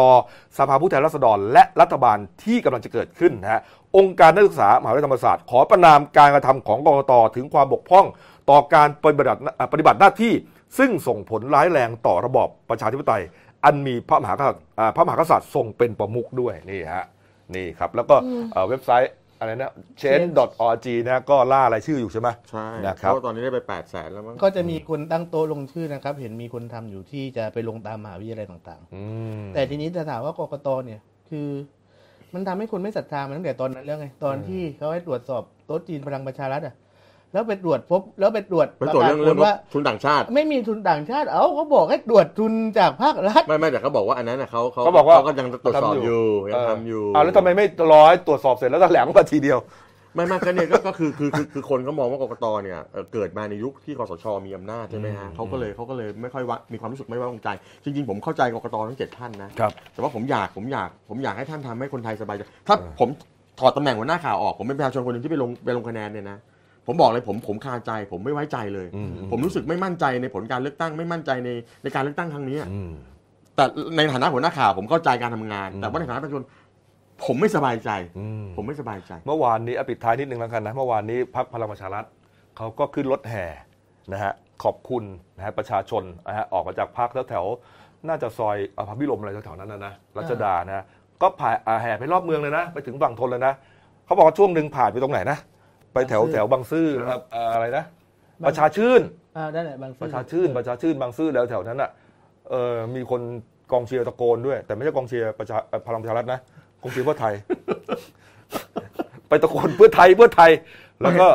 [0.58, 3.62] สภาผู้แทนราษฎร และรัฐบาลที่กำลังจะเกิดขึ้นนะฮะ
[3.98, 8.06] องค์การนักศึกษามหาวิทยาลัยธรรมศาสตร์ขอประนามการกระทำของกกตถึงความบกพร่อง
[8.50, 10.34] ต่อการปฏิบัติเอ่อปฏิบัติหน้าที่
[10.78, 13.24] ซึ่งส่งผลร้ายแรงต่อระบอบประชาธิปไตย
[13.66, 17.06] อันมีพระมหากษัตริย์อ่าพระมหากษัตริย์ทรงเป็นประมุขด้วยนี่ฮะ
[17.56, 18.16] นี่ครับ แล้วก็
[18.52, 29.04] เอ่อเว็บไซต์อะไรนะ change.org นะก็ล่ารายชื่ออยู่ใช่ไหมใช่นะครับเพราะว่าตอนนี้ได้ไป 8 0 0แสนแล้วมั้งก็จะมีคนตั้งโต๊ะลงชื่อนะครับ เห็นมีคนทำอยู่ที่จะไปลงตามมหาวิทยาลัยต่างอื
[29.40, 31.00] มๆแต่ทีนี้จะถามว่ากกตเนี่ย
[31.30, 31.50] คือ
[32.34, 36.76] มันทำให้คนไม่ศรัทธามันตั้งแต่ตอนนั้นแล้วไง ตอนที่เขาให้ตรวจสอบโต๊ะจีนพลังประชารัฐอะ
[37.34, 49.60] แล้วไปตรวจพบแล้วไปตรวจเป็นตัวจเรื่องปะเรื่กาองศผลว่าทุนต่างชาติ ไม่มีทุนต่างชาติ เอ้าเขาบอกให้ตรวจทุนจากภาครัฐไม่ไม่แต่เขาบอกว่าอันนั้นน่ะเขาเขาเขาบอกว่าก็ยังตรวจสอบอยู่ยังทำอยู่เอ้าวแล้วทำไมไม่รอให้ตรวจสอบเสร็จแล้วแถลงมาทีเดียว
[50.16, 57.50] ไม่ไม่ก็เนี่ยก็ก็คือคือคือคือคนก็มองว่ากกตเนี่ยเอ่อเกิดมาในยุคที่คอสชมีอำนาจใช่ไหมฮะอืมเขาก็เลยเขาก็เลยไม่ค่อยว่ามีความรู้สึกไม่ไว้วางใจ
[57.84, 63.10] จริงๆ ผมเข้าใจกกตทั้งเจ็ดท่านนะครับแต่ว่าผมอยากผมอยากผมอยากให้ท่านทำให้คนไทยสบายใจถ้าผม
[63.60, 66.38] ถอดตำแหน่งหัวหน้าข่าวออกผมเป็นประชาชนคนหนึ่งที่ไปลงไปลงคะแนนเนี่ยนะ
[66.88, 71.50] ผมบอกเลยผมผมคาใจ ผมไม่ไว้ใจเลยอืมผมรู้สึกไม่มั่นใจในผลการเลือกตั้ง ไม่มั่นใจใน
[71.84, 72.92] ในการเลือกตั้งครั้งนี้อะอืม
[73.56, 73.66] แต่
[73.98, 76.44] ในฐานะหัวหน้าข่าวผมเข้าใจการทำงานอืมแต่ว่าในฐานะประชาชน
[77.26, 82.06] ผมไม่สบายใจอืมผมไม่สบายใจ เมื่อวานนี้อะปิดท้ายนิดนึงแล้วกันนะ เมื่อวานนี้พักพลังประชารัฐ
[82.58, 83.46] เขาก็ขึ้นรถแห่
[84.14, 85.04] นะฮะขอบคุณ
[85.38, 90.86] นะฮะประชาชนนะฮะออกมาจากพักแถวๆน่าจะซอยอภพิรมอะไรแถวๆนั้นนะนะรัชดานะ
[91.22, 93.54] ก็ผ่านอ่าแห่ไปรอบเมืองเลยนะ ไปถึงฝั่งทนเลยนะ
[94.06, 95.38] เขาบอกว่าช่วงหนึ่งผ่านไปตรงไหนนะ
[95.98, 97.84] ไปแถวแถวบางซื่อนะครับอ่าอะไรนะ
[98.48, 99.02] ประชาชื่น
[99.38, 101.90] อ่าได้แหละบางปซื่อระชาชื่นประชาชื่นบางซื่อแล้วแถวนั้นอะ
[102.50, 103.22] เออมีคน
[103.72, 106.40] กองเชียร์ตะโกนด้วย แต่ไม่ใช่กองเชียร์ประชาเอ่อพลังประชารัฐนะ
[106.82, 107.34] กองเชียร์เพื่อไทย
[109.30, 110.52] ไปตะโกนเพื่อไทยเพื่อไทย
[111.02, 111.28] แล้วก็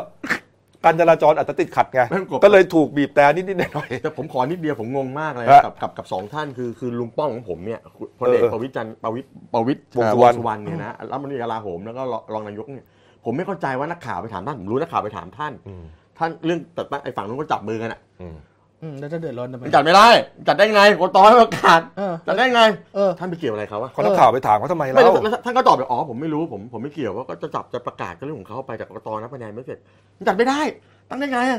[0.84, 7.80] การจราจรอาจจะติดขัดไงไม่ต้องกลัวก็เลยถูกบีบแต่นิดๆหน่อยแต่ผมขอนิดเดียวผมงงมากเลยฮะกับกับกับสองท่านคือคือลุงป้องของผมเนี่ย
[8.18, 12.86] พลเอกเออประวิตรจันทร์ประวิตรประวิตรวงสุเอ่อวรรณสุวรรณเนี่ยนะรัฐมนตรีกลาโหมแล้วก็รองรองนายกเนี่ย
[13.24, 15.84] ผมไม่เข้าใจว่านักข่าวไปถามท่านผมรู้นักข่าวไปถามท่านๆอืม
[16.18, 18.36] ท่านเรื่องแต่ไอ้ฝั่งนู้นก็จับมือกันอะอืม
[18.82, 20.08] อืมแล้วจะเดือดร้อนทำไมมันจัดไม่ได้
[20.48, 22.62] จัดได้ไงกตให้ประกาศเออจัดได้ไง
[22.94, 29.78] เออท่านไปเกี่ยวอะไรเขาวะก็นักข่าวไปถามเขาทำไมไม่เล่าแล้วแล้วท่านก็ตอบไปอ๋อผมไม่รู้ผมผมไม่เกี่ยวว่าก็จะจับจะประกาศก็เรื่องของเขาไปจากกตนับคะแนนไม่เสร็จ
[30.18, 30.60] มันจัดไม่ได้
[31.08, 31.58] ตั้งได้ไงอะ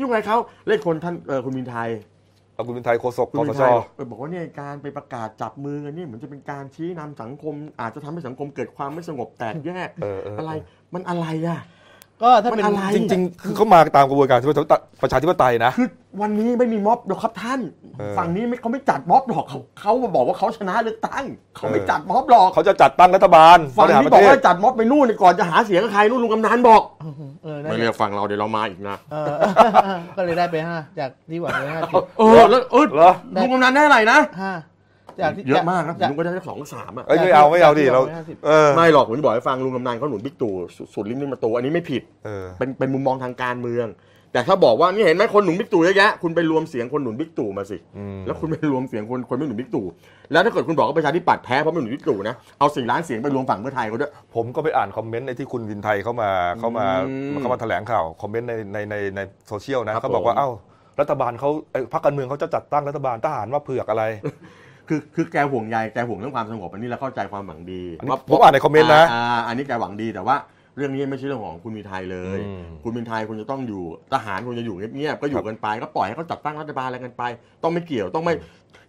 [0.00, 1.88] ยุ่งอะไรเขาเลขคนท่านเออคุณมินไทย
[2.54, 10.52] เอาคุณเป็นไทยโฆษกคุณคอมิสนชไทยเออบอกว่าเนี่ยการไปประกาศจับมือกันนี่เหมือนจะเป็นการชี้นำสังคม อาจจะทำให้สังคมเกิดความไม่สงบแตกแยกเออเอออะไร
[10.94, 11.60] มันอะไรอะ
[12.22, 14.38] ก็ถ้าเป็นมันอะไรจริง ๆ คือเขามาตามกระบวนการ
[15.02, 15.88] ประชาธิปไตยนะคือ
[16.20, 17.60] วันนี้ไม่มีม็อบหรอกครับท่าน
[17.98, 21.24] เออฝั่งนี้ไม่เขาไม่จัดม็อบหรอกเขาเขามาบอกว่าเขาชนะเลือกตั้ง
[21.56, 26.82] เขาไม่จัดม็อบหรอกเขาจะจัดตั้งรัฐบาลฝั่งบริหารที่ปบอกระเทศว่าจัดม็อบไปนู่นนี่ก่อนจะหาเสียงกับใครนู่นลุงกำนันบอก
[27.42, 29.26] เออนั่นไม่แหเรียละกฟังเราเดี๋ยวเรามาอีกนะเออ
[30.16, 34.52] ก็เลยได้ไปห้าจากที่หวังไว้ห้าสิบเออแล้วเออเหรอลุงกำนันได้อะไรนะห้า
[35.20, 43.86] จากที่เยอะมากนะจากลุงก็ได้แค่สองสามอะเอ้ยไม่เอาไม่เอาดิเราจากที่ห้าสิบเออไม่หรอกผมจะบอกให้ฟังลุงกำนันเขาหนุนบิ๊กตู่สุสุดลิ่มทิ่มประตูอันนี้ไม่ผิดเออเป็นเป็นมุมมองทางการเมือง
[44.32, 49.86] แต่ถ้าบอกว่านี่เห็นไหมคนหนุนบิ๊กตู่เยอะแยะคุณไปรวมเสียงคนหนุนบิ๊กตู่มาสิอืมแล้วคุณไปรวมเสียงคนคนไม่หนุนบิ๊กตู่
[50.32, 60.50] แล้วถ้าเกิดคุณบอกว่าประชาธิปัตย์แพ้เพราะไม่หนุนบิ๊กตู่นะเอาสี่ล้านเสียงไปรวมฝั่งเพื่อไทยเขาด้วยผมก็ไปอ่านคอมเมนต์ในที่คุณวินไทยเข้ามาเข้ามาอืมเข้ามาแถลงข่าวคอมเมนต์ในในในในโซเชียลนะครับเขาบอกว่าผมเอ้า
[61.00, 64.04] รัฐบาลเขาไอ้พรรคการเมืองเขาจะจัดตั้งรัฐบาลทหารมาเผือกอะไร
[64.88, 70.36] คือคือแกห่วงใยแกห่วงเรื่องความสงบอันนี้เราเข้าใจความหวังดีอันนี้ผมอ่านในคอมเมนต์นะอ่าอันนี้แกหวังดีแต่ว่า
[70.76, 73.82] เรื่องนี้ไม่ใช่เรื่องของคุณมีไทยเลยอืมคุณมีไทยคุณจะต้องอยู่
[74.12, 77.22] ทหารคุณจะอยู่เงียบๆก็อยู่กันไปก็ปล่อยให้เขาจัดตั้งรัฐบาลอะไรกันไป
[77.62, 78.34] ต้องไม่เกี่ยวต้องไม่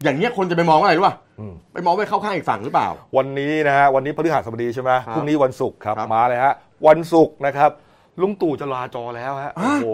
[0.04, 6.54] อย่างเงี้ยคนจะไปมองว่าอะไรรู้ป่ะอืมไปมองว่าเข้าข้างอีกฝั่งหรือเปล่า วันนี้นะฮะวันนี้พฤหัสบดีใช่ไหมครับพรุ่งนี้วันศุกร์ครับครับมาเลยฮะ
[6.88, 7.72] วันศุกร์นะครับ
[8.22, 9.88] ลุงตู่จะลาจอแล้วฮะโอ้ฮะโห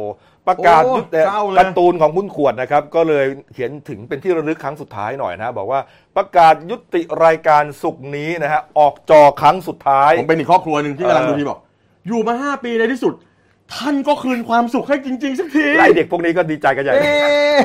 [0.47, 5.79] ประกาศโอ้ยุติเศร้าเลยการ์ตูนของคุณขวดนะครับ ก็เลยเขียนถึงเป็นที่ระลึกครั้งสุดท้ายหน่อยนะ บอกว่า
[6.17, 11.59] ประกาศยุติรายการศุกร์นี้นะฮะออกจอครั้งสุดท้าย ผมเป็นอีกครอบครัวหนึ่งที่กำลังเออดูทีบอก
[12.07, 13.13] อยู่มาห้าปีในที่สุด
[13.75, 17.57] ท่านก็คืนความสุขให้จริง ๆ สักทีไล่เด็กพวกนี้ก็ดีใจกันใหญ่เอ๊ะ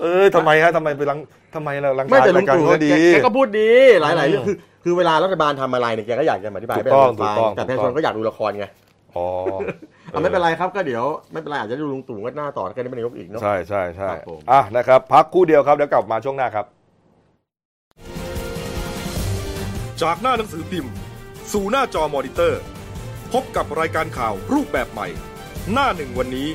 [0.00, 1.18] เออทำไมฮะทำไมไปรัง
[1.54, 8.66] ทำไมเรารังไม่แต่ลุรางยการตู่เขาดีแกแกก็พูดดีหลายๆเรื่องอืมคือคือเวลารัฐบาลทำอะไรเนี่ยแกก็อยากจะมาอธิบายถูกให้ต้องประชาชนฟัถูกต้องแต่ประชาถูกชต้อนงก็อยากดูละครไง
[9.16, 9.26] อ๋อ
[10.10, 16.66] เอาไม่เป็นไรครับก็เดี๋ยวไม่เป็นไรอาจจะดูลุงตู่ก็หน้าต่อแล้วก็ได้เป็นนายกอีกเนาะใช่ใช่ใช่ครับผมอะนะครับ พักครู่เดียวครับเดี๋ยวกลับมาช่วงหน้าครับ
[20.02, 20.92] จากหน้าหนังสือพิมพ์
[21.52, 22.60] สู่หน้าจอมอนิเตอร์
[23.32, 25.08] พบกับรายการข่าวรูปแบบใหม่
[25.72, 26.48] หน้าหนึ่งวันนี้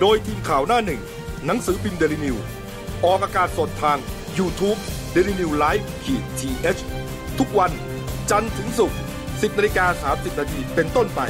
[0.00, 1.00] โดยทีมข่าวหน้าหนึ่ง
[1.46, 2.36] หนังสือพิมพ์เดลิวิว
[3.04, 3.98] ออกอากาศสดทาง
[4.38, 4.78] YouTube
[5.14, 6.50] d e l i n e w l i v e ขีดที
[7.38, 7.72] ทุกวัน
[8.30, 11.20] จันทร์ถึงศุกร์10นาฬิกา30นาทีเป็นต้นไป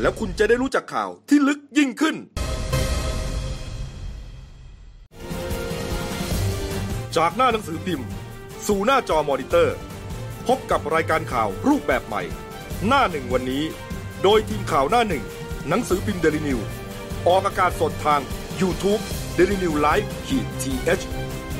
[0.00, 2.16] แล้วคุณจะได้รู้จักข่าวที่ลึกยิ่งขึ้น
[7.18, 8.08] จากหน้าหนังสือพิมพ์
[8.66, 9.76] สู่หน้าจอมอนิเตอร์
[10.46, 12.22] พบกับรายการข่าวรูปแบบใหม่
[12.86, 13.62] หน้าหนึ่งวันนี้
[14.22, 15.24] โดยทีมข่าวหน้าหนึ่ง
[15.68, 16.58] หนังสือพิมพ์เดลิวิว
[17.28, 18.20] ออกอากาศสดทาง
[18.60, 19.02] YouTube
[19.36, 20.72] d e l i n e w l i v e ขีดที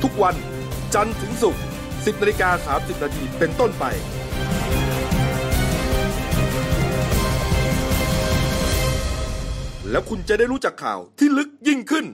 [0.03, 0.35] ทุกวัน
[0.93, 3.85] จันทร์ถึงศุกร์10นาฬิกา30นาทีเป็นต้นไป
[9.89, 12.05] แล้วคุณจะได้รู้จักข่าวที่ลึกยิ่งขึ้น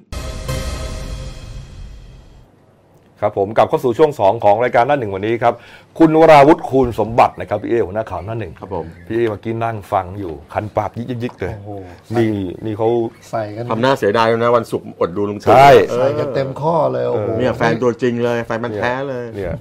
[3.22, 5.54] ครับผมกลับเข้าสู่ช่วง 2 ของรายการหน้าหนึ่งวันนี้ครับ
[6.00, 11.72] คุณวราวุฒิคูณสมบัตินะครับพี่เอหัวหน้าข่าวหน้าหนึ่งครับผมพี่เอเมื่อกี้นั่งฟังอยู่คันปากยิกยิกๆเลยโอ้โห
[12.18, 12.32] นี่
[12.66, 12.90] นี่เขา
[13.30, 19.54] ใส่กันทำหน้าเสียดายนะวันศุกร์อดดูลุงตู่ใช่เออใส่กันเต็มข้อเลยโอ้โหเนี่ยแฟนตัวจริงเลยแฟนมันธุ์แท้เลยเนี่ย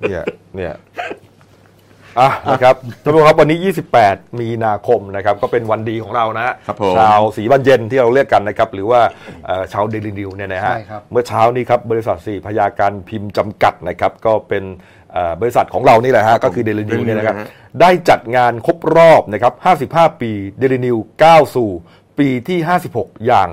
[0.00, 0.22] เนี่ย
[0.56, 0.72] เนี่ย
[2.18, 3.58] อะนะครับท่านผู้ชมครับวันนี้
[4.00, 9.00] 28 มีนาคมนะครับก็เป็นวันดีของเรานะฮะครับผม ชาวสีบันเย็นที่เราเรียกกันนะครับหรือว่า
[9.46, 14.64] เอ่อชาวเดลินิวเนี่ยนะฮะใช่ครับ เมื่อเช้านี้ครับบริษัทสี่พยาการพิมพ์จำกัดนะครับก็เป็น
[15.12, 17.48] เอ่อบริษัทของเรานี่แหละฮะก็คือเดลินิว Daily เนี่ยนะครับนะฮะ
[17.80, 19.52] ได้จัดงานครบรอบนะครับ
[20.02, 21.70] 55 ปีเดลินิวก้าวสู่
[22.18, 22.58] ปีที่
[22.92, 23.48] 56 อย่าง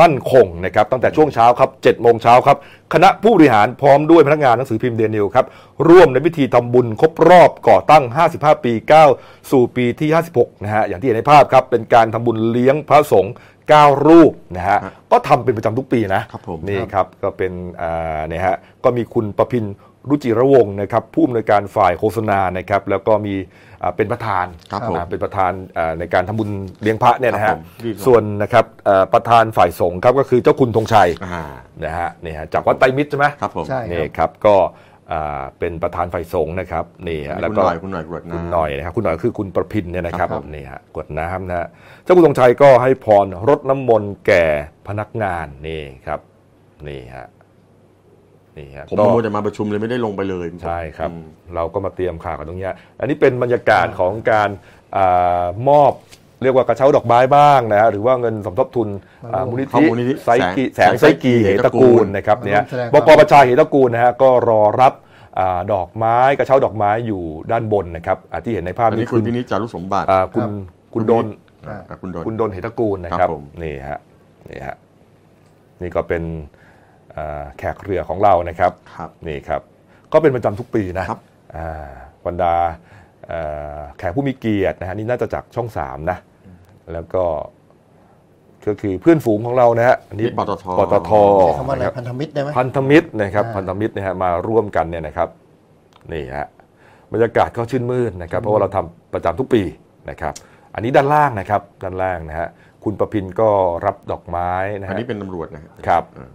[0.00, 2.56] มั่นคงนะครับตั้งแต่ช่วงเช้าครับ7โมงเช้าครับ
[2.94, 5.46] คณะผู้บริหารพร้อมด้วยพนักงานหนังสือพิมพ์เดลินิวครับ
[5.88, 9.08] ร่วมในพิธีทำบุญครบรอบก่อตั้ง 55 ปีก้าว
[9.50, 13.34] สู่ปีที่ 56 นะฮะ อย่างที่เห็นในภาพครับ เป็นการทำบุญเลี้ยงพระสงฆ์
[13.70, 14.78] 9 รูปนะฮะ
[15.12, 19.64] ก็ทำเป็นประจำทุกปีนะครับผมนี่ครับก็เป็นอ่าเนี่ยฮะก็มีคุณประพิน
[20.08, 23.34] รุจิระวงศ์นะครับผู้อำนวยการฝ่ายโฆษณานะครับแล้วก็มี
[23.82, 26.50] อ่าเป็นประธานครับผมอ่าเป็นประธานอ่าในการทำบุญ
[26.82, 31.42] เลี้ยงพระเนี่ยนะครัฮะบผมรีบครับส่วนนะครับเอ่อประธานฝ่ายสงฆ์ครับก็คือเจ้าคุณธงชัยอ่า
[31.84, 34.56] นะฮะนี่ฮะจากวัดไตรมิตรใช่ไหมครับผมใช่นี่ครับก็
[35.12, 41.66] อ่าเป็นประธานฝ่ายสงฆ์นะครับนี่ฮะอันแล้นี้วคุณก็หน่อยคุณหน่อยกรวดคุณน้ำหน่อยนะครับคุณหน่อยคือคุณประพินเนี่ยนะครับครับนี่ฮะกวดน้ำนะฮะ
[42.02, 44.44] เจ้าคุณธงชัยก็ให้พรรดน้ำมนต์แก่
[44.88, 46.20] พนักงานนี่ครับ
[46.88, 47.26] นี่ฮะ
[48.60, 51.22] นี่ฮะผมก็มัวจะมาประชุมเลยไม่ได้ลงไปเลยใช่ครับอืม
[51.54, 54.50] เราก็มาเตรียมข่าวกันตรงเนี้ยอันนี้เป็นบรรยากาศของการ
[54.96, 55.92] อามอบ
[56.42, 58.88] เรียกว่ากระเช้าดอกไม้บ้างนะฮะหรือว่าเงินสมทบทุน
[59.32, 64.92] อ่ามูลนิเข้าธิมูลนิธิไซกิแสแสงงไซกีเหตระกูลนะครับเนี่ยมาร่วมแสดงบกประชาเหตระกูลนะฮะก็รอรับ
[65.38, 70.48] อาดอกไม้กระเช้าดอกไม้อยู่ด้านบนนะครับอ่าที่เห็นในภาพอันนี้นี้คุณพินิจจารุสมบัติอ่าคุณ
[70.94, 71.26] คุณดน
[71.68, 74.00] อ่าคุณโดนคุณดนเหตระกูลนะคครัรับบผมนี่ฮะ
[74.50, 74.76] นี่ฮะ
[75.82, 76.59] นี่ก็เป็นอ่า
[77.58, 79.60] แขกเรือของเรานะครับครับนี่ครับ
[80.12, 81.20] ก็เป็นประจำทุกปีนะครับ
[81.56, 81.90] อ่า
[82.26, 82.54] บรรดา
[83.28, 83.40] เอ่
[83.76, 86.18] อแขกผู้มีเกียรตินะฮะนี่น่าจะจากช่องสามนะ
[86.92, 87.24] แล้วก็
[88.66, 95.28] ก็คือเพื่อนฝูงของเรานะฮะอันนี้นี่ปตทปตทใช้คำว่าอะไรนะครับพันธมิตรได้ไหมพันธมิตรนะครับอ่าพันธมิตรนะฮะมาร่วมกันเนี่ยนะครับ
[96.12, 96.48] นี่ฮะ
[97.12, 99.62] บรรยากาศก็ชื่นมื่นนะครับ เพราะว่าเราทำประจำทุกปี
[100.10, 100.34] นะครับ
[100.74, 102.48] อันนี้ด้านล่างนะครับด้านล่างนะฮะ
[102.84, 103.48] คุณประพินก็
[103.86, 106.30] รับดอกไม้นะฮะอันนี้เป็นตำรวจนะฮะครับอ่า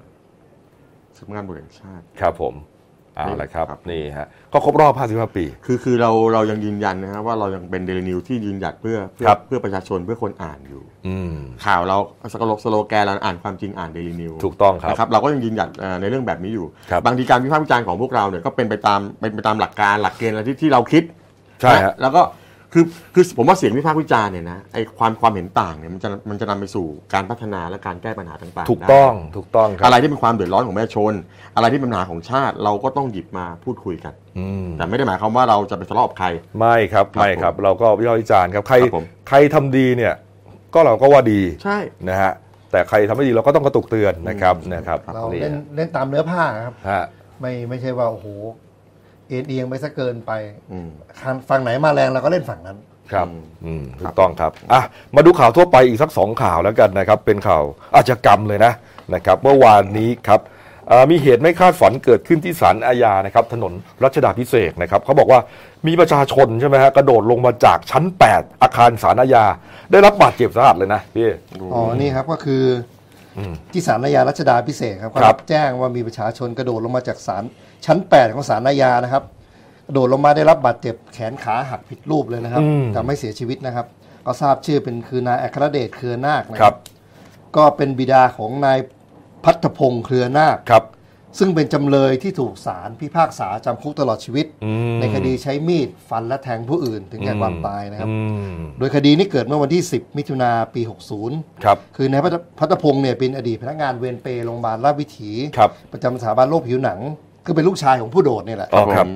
[1.18, 2.56] สำนักงานตำรวจแห่งชาติ ครับผม
[3.18, 11.98] เอาละครับ ครับ นี่ฮะ ก็ครบรอบ 55 ปี คือคือเราเรายังยืนยันนะฮะว่าเรายังเป็นเดลินิวส์ที่ยืนหยัดเพื่อเพื่อครับ เพื่อประชาชนเพื่อคนอ่านอยู่ อืม ข่าวเรา
[12.34, 21.04] สโลสโลแกนเราอ่านความจริงอ่านเดลินิวส์ถูกต้องครับนะครับเราก็ยังยืนหยัดเอ่อในเรื่องแบบนี้อยู่ ครับบางทีการวิพากษ์วิจารณ์ของพวกเราเนี่ยก็เป็นไปตามเป็นไปตามหลักการหลักเกณฑ์อะไรที่ที่เราคิด
[21.62, 22.22] ใช่ฮะนะแล้วก็
[22.76, 31.14] คือคือผมว่าเสียงวิพากษ์วิจารณ์เนี่ยนะไอความความเห็นต่างเนี่ยมันจะมันจะนำไปสู่การพัฒนาและการแก้ปัญหาต่างๆถูกได้ต้องถูกต้องครัอะไรที่เป็นความเดือดร้อนของประชาชน
[31.56, 36.28] อะไรที่เป็นปัญหาของชาติเราก็ต้องหยิบมาพูดคุยกัน อืมแต่ไม่ได้หมายความว่าเราจะไปทะเลาะกับใคร
[36.60, 40.14] ไม่ครับครับไม่ครับ เราก็วิพากษ์วิจารณ์ครับใครครับผม ใครทำดีเนี่ย
[40.74, 41.78] ก็เราก็ว่าดีใช่
[42.10, 42.34] นะฮะ
[42.72, 47.04] แต่ใครทำไม่ดีเราก็ต้องกระตุกเตือนนะครับนะครับเรานี่เล่นเล่นตามเนื้อผ้าครับ ฮะ
[47.42, 48.28] ไม่ไม่ใช่ว่าโอ้โห
[49.28, 50.32] เอ็นเอียงไปซะเกินไป
[50.72, 50.90] อืม
[51.50, 52.78] ฝั่งไหนมาแรงเราก็เล่นฝั่งนั้น
[53.14, 54.82] ครับอืมอืมถูกต้องครับอะ
[55.16, 57.64] มาดูข่าวทั่วไปอีกสักสองข่าวแล้วกันนะครับ เป็นข่าว
[57.96, 58.74] อาชญากรรมเลยนะ
[59.14, 60.42] นะครับเมื่อวานนี้ครับ
[60.88, 65.40] เอ่อมีเหตุไม่คาดฝันเกิดขึ้นที่ศาลอาญานะครับ ถนนรัชดาพิเศษกนะครับเขาบอกว่า
[65.88, 69.46] มีประชาชนใช่ไหมฮะกระโดดลงมาจากชั้น 8 อาคารศาลอาญา
[69.92, 71.30] ได้รับบาดเจ็บสาหัสเลยนะพี่
[71.74, 72.64] อ๋อนี่ครับก็คือ
[73.38, 77.44] อมที่ศาลอาญารัชดาพิเศษกครับก็ครัรับบแจ้งว่ามีประชาชนกระโดดลงมาจากศาล
[77.86, 79.24] ชั้น 8 ของศาลอาญานะครับ
[79.88, 83.86] กระโดดลงมาได้รับบาดเจ็บแขนขาหักผิดรูปเลยนะครับ อืม แต่ไม่เสียชีวิตนะครับ
[84.26, 86.76] ก็ทราบชื่อเป็นคือนายอัครเดชเครือนาคนะครับ
[87.56, 88.80] ก็เป็นบิดาของนาย
[89.44, 90.86] พัฒพงศ์เครือนาค ครับ
[91.40, 98.16] ซึ่งเป็นจำเลยที่ถูกศาลพิพากษาจำคุกตลอดชีวิต อืม ในคดีใช้มีดฟันและแทงผู้อื่นถึงแก่ความตายนะครับ อื
[98.52, 100.82] มโดยคดีนี้เกิดเมื่อวันที่ 10 มิถุนาปี
[101.24, 107.00] 60 ครับ คือนายพัฒพัฒพงศ์เนี่ยเป็นอดีตพนักงานเวรเปรย์โรงพยาบาลราชวิถี ครับ ประจำสถาบันโรคผิวหนัง
[107.46, 109.08] คือเป็นลูกชายของผู้โดดเนี่ยแหละอ๋อครับ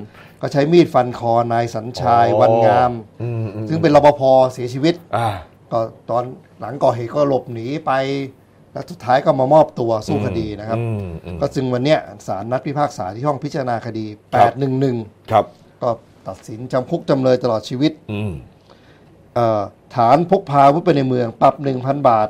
[0.41, 4.21] ก็ใช้มีดฟันคอนายสัญชัยอ๋อวันงาม อืมอืม ซึ่งเป็นรปภ
[4.53, 5.29] เสียชีวิต อ่า
[5.71, 6.23] ก็ตอน
[6.59, 7.91] หลังก่อเหตุก็หลบหนีไป
[8.73, 14.53] แล้วสุดท้ายก็มามอบตัวสู้คดีนะครับ อืมอืม ก็จึงวันเนี้ยศาลนัดพิพากษาที่ห้องพิจารณาคดี ครับ
[14.91, 15.45] 811 ครับ
[15.83, 15.89] ก็
[16.27, 18.31] ตัดสินจำคุกจำเลยตลอดชีวิตอืม
[19.35, 19.61] เอ่อ
[19.95, 22.27] ฐานพกพาอาวุธไปในเมือง ปรับ 1,000 บาท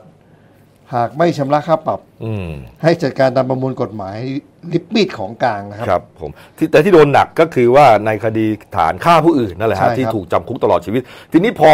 [0.96, 2.50] หากไม่ชำระค่าปรับอืม
[2.84, 4.18] ให้จัดการตามประมวลกฎหมาย
[4.74, 11.72] ลิบมีดของกลางนะครับครับผมที่แต่ที่โดนหนักก็คือว่าในคดีฐานฆ่าผู้อื่นนั่นแหละใช่ครัฮะบที่ถูกจำคุกตลอดชีวิต ทีนี้พอ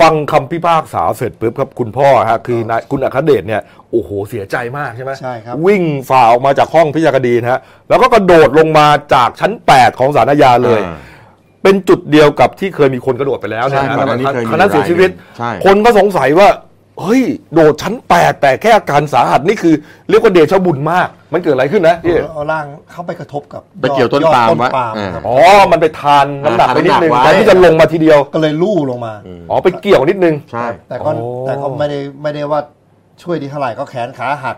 [0.00, 10.98] ฟังคำพิพากษาเสร็จปุ๊บครับคุณพ่อฮะคือนายคุณอัครเดชเนี่ยโอ้โหเสียใจมากใช่ไหมใช่ครับวิ่งฝ่าออกมาจากห้องพิจารณาคดีนะฮะแล้วก็กระโดดลงมาจากชั้น 8 ของศาลอาญาเลยอ่า
[11.62, 16.48] เป็นจุดเดียวกับที่เคยมีคนกระโดดไปแล้วเนยใช่นะก่อนหน้านี้เคยมีคณะเสียชีวิตใช่คนก็สงสัยว่า
[17.00, 17.22] เฮ้ย
[17.54, 19.74] โดดชั้น8แต่แค่อาการสาหัสนี่คือ
[20.08, 25.36] เรียกว่าเดชะบุญมาก มันเกิดอะไรขึ้นนะพี่เอาร่างเข้าไปกระทบกับไปเกี่ยวต้นอดปาล์มต้นไว้ปาล์มอ่า ครับอ๋อ
[25.72, 29.14] มันไปทานน้ำหนักไปนิดนึงทานน้ำหนักไว้ แต่ที่จะลงมาทีเดียว ก็เลยลู่ลงมา
[29.50, 32.60] อ๋อ ไปเกี่ยวนิดนึง ใช่ แต่ก็โอ้ แต่ก็ไม่ได้ไม่ได้ว่า
[33.22, 34.56] ช่วยดีเท่าไหร่ก็แขนขาหัก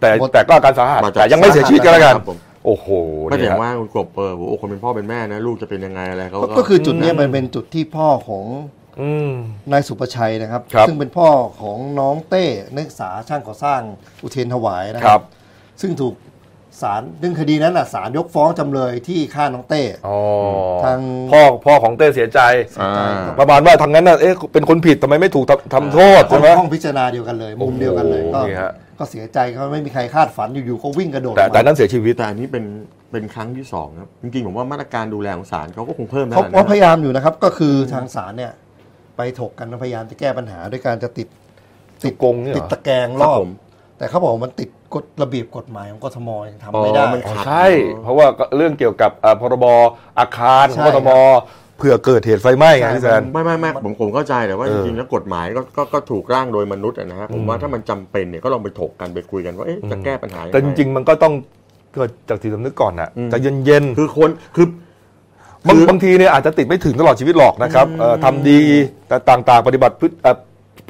[0.00, 2.86] แต่หมด แต่ก็อาการสาหัสมาจากแต่ยังไม่เสียชีวิตกันแล้วกัน ครับผม โอ้โห
[3.28, 8.83] ไม่แต่เนี่ยว่าคุณกบเออโอ้โหคนเป็นพ่อเป็นแม่นะลูกจะเป็นยังไงอะไรเขาก็ก็คือจุดเนี้ยมันเป็นจุดที่พ่อของอืม
[9.72, 11.28] นายสุประชัยนะครับครับ ซึ่งเป็นพ่อ
[11.60, 13.80] ของน้องเต้นักศึกษาช่างก่อสร้าง
[14.22, 15.24] อุเทรนถวายนะคครัรับบ
[15.80, 16.14] ซึ่งถูก
[16.82, 20.18] ศาลเรื่องคดีนั้นน่ะศาลยกฟ้องจำเลยที่ฆ่าน้องเต้อ๋อ
[20.84, 20.98] ทาง
[21.32, 22.40] พ่อพ่อของเต้เสียใจ
[22.80, 22.90] อ่า
[23.38, 32.64] ประมาณว่าทางนั้นน่ะเอ๊ะเป็นคนผิดทำไมไม่ถูกทำทำโทษห้อใช่งไหมห้องพิจารณาเดียวกันเลย มุมเดียวกันเลยโอ้ก็โหนี่ฮะก็เสียใจเขาไม่มีใครคาดฝันอยู่ๆเขาวิ่งกระโดดแต่แต่มานั้นเสียชีวิตแต่อันนี้เป็น
[33.12, 38.52] เป็นครั้งที่สองครับจริงๆผมว่ามาตรการดูแลของศาลเขาก็คงเพิ่มได้เขาแหละเขาพนะยายามอยู่นะครับก็คือทางศาลเนี่ย
[39.16, 41.28] ไปถกกันพยายามจะแก้ปัญหาด้วยการจะติด
[42.04, 43.38] ติดกรงเนี่ยเหรอติดตะแกรงรอบ
[43.98, 47.66] แต่เขาบอกว่ามันติดกฎระเบียบกฎหมายของกทมยังทำไม่ได้อ๋อมันอ๋อขัดใช่
[48.02, 49.66] เพราะว่าเรื่องเกี่ยวกับอ่าพรบ
[50.18, 51.10] อาคารของใช่กทม
[51.78, 61.34] เผื่อเกิดเหตุไฟไหม้ไงพี่แซนไม่ไม่ไม่ผมผมเข้าใจแต่ว่าเอจอริงๆแล้วกฎหมายก็ก็ก็ถูกร่างโดยมนุษย์อะนะฮะผมว่าถ้ามันจำเป็นเนี่ยก็ลองไปถกกันไปคุยกันว่าเอ๊ะจะแก้ปัญหายังไงแต่จริงๆมันก็ต้อง
[61.94, 64.83] เกิดจากจิตสำนึกก่อนนะอืมใจะเย็นคือคนคือๆ
[65.68, 68.60] บางคือบางทีเนี่ยอาจจะติดไม่ถึงตลอดชีวิตหรอกนะครับเอ่อทำดี
[69.08, 70.36] แต่ต่างๆ ปฏิบัติพฤติเอ่อ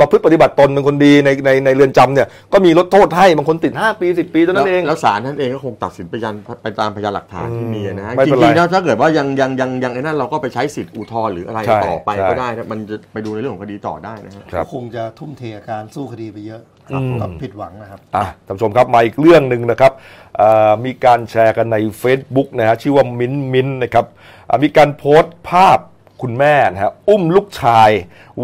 [0.00, 19.92] ประพฤติปฏิบัติตนเป็นคนดีในในในเรือนจำเนี่ยก็มีลดโทษให้บางคนติด 5 ปี 10 ปีเท่านั้นเอง แล้วศาลท่านเองก็คงตัดสินไปยันไปตามพยานหลักฐานที่มีนะฮะไม่จเป็นไรริงๆแล้วถ้าเกิดว่ายังยังยังยังไอ้นั่นเราก็ไปใช้สิทธิ์อุทธรณ์หรืออะไรใช่ต่อไปใช่ ก็ได้นะมันจะไปดูในเรื่องของคดีต่อได้นะฮะ ครับ ก็คงจะทุ่มเทกับการสู้คดีไปเยอะครับผม กับผิดหวังนะครับ อะท่านผู้ชมครับมาอีกเรื่องหนึ่งนะครับ
[20.38, 25.78] เอ่อมีการแชร์กันใน Facebook นะฮะชื่อว่ามิ้นมิ้นนะครับอะ มีการโพสต์ภาพ
[26.22, 27.90] คุณแม่นะฮะอุ้มลูกชาย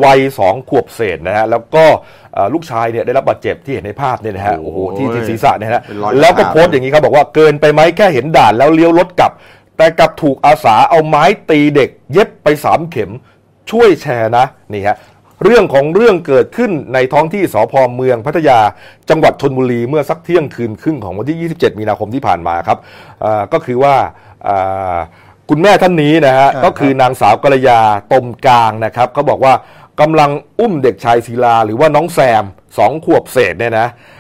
[0.05, 1.85] วัยสองขวบเศษนะฮะแล้วก็
[2.35, 9.33] เอ่อลูกชายเนี่ยได้รับบาดเจ็บที่เห็นในภาพเนี่ยนะฮะโอ้โอ้โหโหที่ที่ศีรษะเนี่ยนะฮะเป็นรอยแล้วก็ขาดโพสต์อย่างนี้ครับบอกว่าเกินไปไหมแค่เห็นด่านแล้วเลี้ยวรถกลับ
[9.77, 13.11] แต่กลับถูกอาสาเอาไม้ตีเด็ก เย็บไปสามเข็ม
[13.71, 14.97] ช่วยแชร์นะนี่ฮะ
[15.45, 18.61] เรื่องของเรื่องเกิดขึ้นในท้องที่สพเมืองพัทยา
[19.11, 22.79] จังหวัดชนบุรีเมื่อสักเที่ยงคืนครึ่งของวันที่ 27 มีนาคมที่ผ่านมาครับ
[23.25, 23.95] อ่าก็คือว่า
[24.49, 24.97] อ่า
[25.53, 27.81] คุณแม่ท่านนี้นะฮะครับก็คือนางสาวกรยา
[28.13, 29.55] ตมกลางนะครับเขาบอกว่า
[30.01, 30.31] กำลัง
[30.61, 32.45] อุ้มเด็กชายศิลาหรือว่าน้องแซม
[32.79, 34.20] สองขวบเศษเนี่ยนะเอ่อ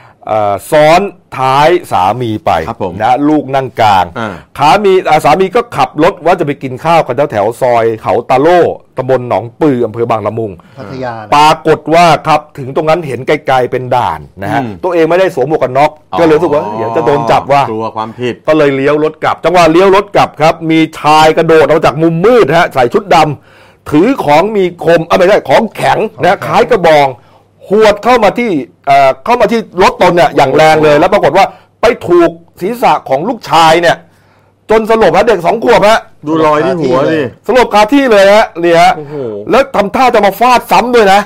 [0.70, 1.00] ซ้อน
[1.38, 8.60] ท้ายสามีไปครับผมนะลูกนั่งกลางอ่าขามีอ่าสามีก็ขับรถว่าจะไปกินข้าวกันแถวแถวๆซอยเขาตาโล่
[8.96, 27.08] ตำบลหนองปืออำเภอบางละมุงพัทยานะปรากฏว่าครับถึงตรงนั้นเห็นไกลๆเป็นด่านนะฮะอืมตัวเองไม่ได้สวมหมวกกันน็อกก็เลยรู้สึกว่าเดี๋ยวจะโดนจับว่ากลัวความผิดก็เลยเลี้ยวรถกลับ จังหวะเลี้ยวรถกลับครับ มีชายกระโดดออกมาจากมุมมืดฮะใส่ชุดดำถือของมีคมอะไม่ใช่ของแข็งนะคล้ายกระบอง
[27.68, 28.50] หวดเข้ามาที่
[28.86, 31.44] เอ่อเข้ามาที่รถตนเนี่ยอย่างแรงเลย แล้วปรากฏว่า
[31.80, 33.96] ไปถูกศีรษะของลูกชายเนี่ย
[34.70, 39.14] จนสลบฮะเด็กสองขวบฮะดูรอยที่หัวดิสลบคาที่เลยฮะเนี่ยฮะโอ้โห
[39.50, 41.20] แล้วทำท่าจะมาฟาดซ้ำด้วยนะ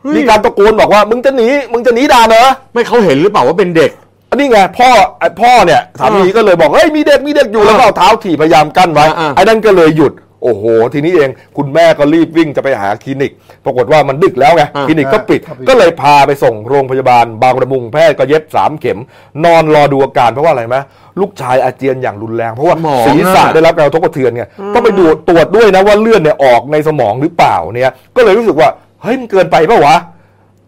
[0.00, 3.90] เฮ้ยมีการตะโกนบอกว่ามึงจะหนีมึงจะหนีด่านเหรอ ไม่เขาเห็นหรือเปล่าว่าเป็นเด็ก
[4.30, 4.88] อันนี้ไงพ่อ
[5.20, 10.12] ไอ้พ่อเนี่ยสามีก็เลยบอกเฮ้ยมีเด็กมีเด็กอยู่แล้วก็เอาเท้าถีบพยายามกั้นไว้อ่าๆไอ้นั่นก็เลยหยุด
[10.42, 10.64] โอ้โห
[10.94, 13.32] ทีนี้เองคุณแม่ก็รีบวิ่งจะไปหาคลินิก
[13.64, 18.98] ปรากฏว่ามันดึกแล้วไงคลินิกก็ปิดครับก็เลยพาไปส่งโรงพยาบาล บางระมุงแพทย์ก็เย็บสามเข็ม
[19.44, 20.76] นอนรอดูอาการเพราะว่าอะไรไหม
[21.20, 28.68] ลูกชายอาเจียนอย่างรุนแรง เพราะว่าสมองศีรษะอะได้รับการกระทบกระเทือนไงต้องไปดูตรวจด้วยนะว่าเลือดเนี่ยออกในสมองหรือเปล่าเนี่ยก็เลยรู้สึกว่า
[29.02, 29.96] เฮ้ยมันเกินไปเปล่าวะ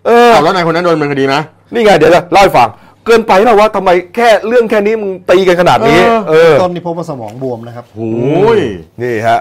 [0.06, 1.36] เออเอาแล้วนายคนนั้นโดนดำเนินคดีไหม
[1.72, 2.68] นี่ไงเดี๋ยวจะเล่าให้ฟัง
[3.06, 8.60] เกินไปแล้วว่าทำไมแค่เรื่องแค่นี้มึงตีกันขนาดนี้ เออเออต้นนี่พบว่าสมองบวมนะครับโอ้ย
[9.02, 9.40] นี่ฮะ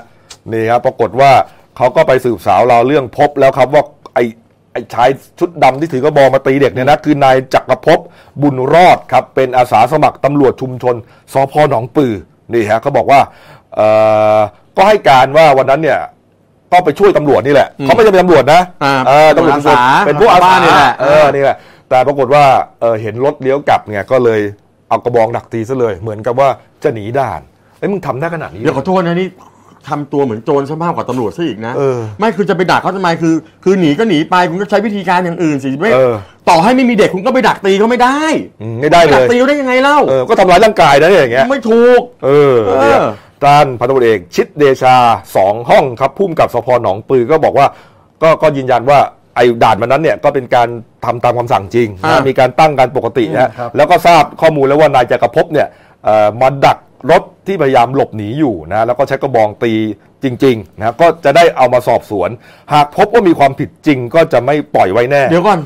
[0.52, 1.32] นี่ครับปรากฏว่า
[1.78, 3.84] เขาก็ไปสืบสาวเราวเรื่องพบแล้วครับว่า
[4.16, 4.24] ไอ้
[4.74, 8.00] ไอ้ชายชุดดำที่ถือกระบอกมาตีเด็กเนี่ยนะคือนายจักรภพ
[8.42, 10.96] บุญรอดครับ เป็นอาสาสมัครตำรวจชุมชน
[11.34, 12.14] สพหนองปือ
[12.54, 13.20] นี่ฮะเขาบอกว่า
[13.76, 13.82] เอ
[14.38, 14.40] อ
[14.78, 16.00] ก็ให้การว่าวันนั้นเนี่ย
[16.72, 21.58] ก็ไปช่วยตำรวจนี่แหละอืมเขาไม่ใช่เป็นตำรวจนะอ่าเออตำรวจอาสาเป็นพวกอาบ้าสานนี่แหละเออนี่แหละ
[21.90, 22.44] แต่ปรากฏว่า
[22.82, 24.40] เออเห็นรถเลี้ยวกลับไงก็เลย
[24.90, 26.50] เอากระบองดักตีซะเลย เหมือนกับว่า
[26.84, 27.42] จะหนีด่าน
[27.78, 29.28] ไอ้ยมึงทำได้ขนาดนี้เดี๋ยวขอโทษนะนี่
[29.90, 36.14] ทำตัวเหมือนโจรซะมากกว่าตำรวจซะอีกนะเออไม่คือจะไปดักเขาทำไมคือ คือหนีก็หนีไปคุณก็ใช้วิธีการอย่างอื่นสิไม่เออ
[36.50, 38.18] ต่อให้ไม่มีเด็กคุณก็ไปดักตีเขาไม่ได้
[38.62, 43.00] อืมไม่ได้เลดักยตีเขาได้ยังไงเล่าเออก็ทำร้ายร่างกายนะเนี่ยอย่างเงี้ยไม่ถูก เออเออเนี่ย
[43.46, 44.96] ด้านพันตำรวจเอกชิดเดชา
[45.36, 47.68] สองห้องครับพุ่มกับสพหนองปือก็บอกว่า
[48.24, 49.00] ก็ก็ยืนยันว่า
[49.36, 50.68] ไอ้ด่านมันนั้นเนี่ยก็เป็นการ
[51.06, 55.68] ทำตามคำสั่งจริงนะมีการตั้งการปกตินะครับแล้วก็ทราบข้อมูลแล้วว่านายจักรภพเนี่ย
[56.04, 56.78] เอ่อมาดัก
[57.12, 59.74] รถที่พยายามหลบหนีอยู่นะแล้วก็ใช้กระบองตี
[60.24, 62.30] จริงๆนะก็จะได้เอามาสอบสวน
[62.74, 65.60] หากพบว่ามีความผิดจริงก็จะไม่ปล่อยไว้แน่ เดี๋ยวก่อน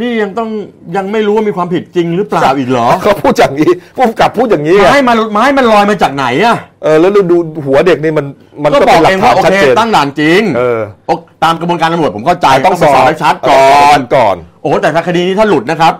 [0.00, 0.48] นี่ยังต้อง
[0.96, 7.36] ยังไม่รู้ว่ามีความผิดจริงหรือเปล่าอีกเหรอเขาพูดอย่างนี้ผู้กำกับพูดอย่างนี้ไงไม้มันไม้มันลอยมาจากไหนอะเออแล้วดู
[7.66, 8.26] หัวเด็กนี่มัน
[8.62, 11.10] มันก็ก็บเป็อกนหลัเอกงฐาว่านโอชัดเคเจนตั้งด่านจริงเออโอ
[11.44, 15.94] ตามกระบวนการตำรวจผมเข้าใจต้องสไปอบให้ชัดก่อนก่อน โอ้แต่ถ้าคดีนี้ถ้าหลุดนะครับ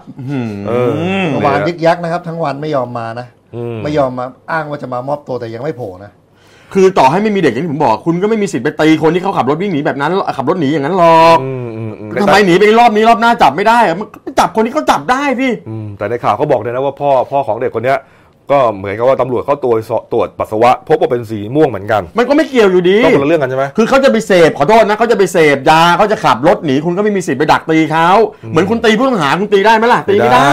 [0.69, 0.91] เออ
[1.23, 3.38] มเมื่อวานยึกยักษ์นะครับ ทั้งวันไม่ยอมมานะอืม
[3.83, 6.13] ไม่ยอมมาอ้างว่าจะมามอบตัวแต่ยังไม่โผล่นะ
[6.75, 17.99] คือต่อให้ไม่มีเด็กอย่างที่ผมบอก คุณก็ไม่มีสิทธิ์ไปตีคนที่เขาขับรถวิ่งหนีแบบนั้นขับรถหนีอย่างนั้นหรอกอืมอืมอืมทำไมหนีไปรอบนี้รอบหน้าจับไม่ได้อะมันก็จับคนที่เขาจับได้พี่อืมแต่ในข่าวเขาบอกเลยนะว่าพ่อพ่อของเด็กคนเนี้ย
[18.51, 28.09] ก็เหมือนกับว่าตำรวจเขาตรวจสอบตรวจปัสสาวะพบว่าเป็นสีม่วงเหมือนกัน มันก็ไม่เกี่ยวอยู่ดีก็คนละเรื่องกันใช่ไหมคือเขาจะไปเสพขอโทษนะเขาจะไปเสพยาเขาจะขับรถหนีคุณก็ไม่มีสิทธิ์ไปดักตีเขา
[28.51, 30.49] เหมือนคุณตีผู้ต้องหาคุณตีได้ไหมล่ะตีไม่ได้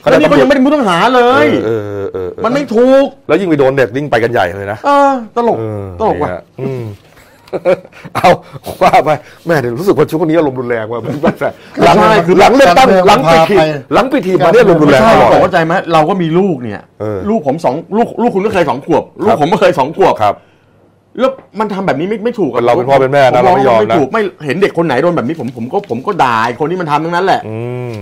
[0.00, 6.82] ไม่ได้แล้วนี่เขายังไม่ได้เป็นผู้ต้องหาเลยเออเออเออเออมันไม่ถูกแล้วยิ่งไปโดนเด็กยิ่งไปกันใหญ่เลยนะเออตลกเออตลกว่ะนี่ฮอืม
[8.14, 8.28] เอา
[8.82, 9.10] ว่าไป
[9.46, 11.36] แม่เดี๋ยวรู้สึกว่าช่วงนี้อารมณ์รุนแรงว่ะมันแบบ
[11.82, 13.62] หลังใช่คือหลังเลือกตั้งการเมืองหลังปิดพาทีมไป
[13.94, 20.34] หลังปิดทีมมาเนี่ยอารมณ์รุนแรงใช่ตลอดผมเข้าใจไหมเราก็มีลูกเนี่ยเออลูกผมสองลูกลูกคุณก็เคยสองขวบ ลูครักบผมก็เคยสองขวบครับ
[21.18, 21.30] แล้ว
[21.60, 27.56] มันทำแบบนี้ไม่ไม่ถูกะเราเป็นพ่อเป็นแม่นะผเราไม่ยอมไม่นะถูกไม่เห็นเด็กคนไหนโดนแบบนี้ผมผมก็ผมก็ด่าไอ้คนที่มันทำทั้งนั้นแหละ อื
[27.94, 27.96] ม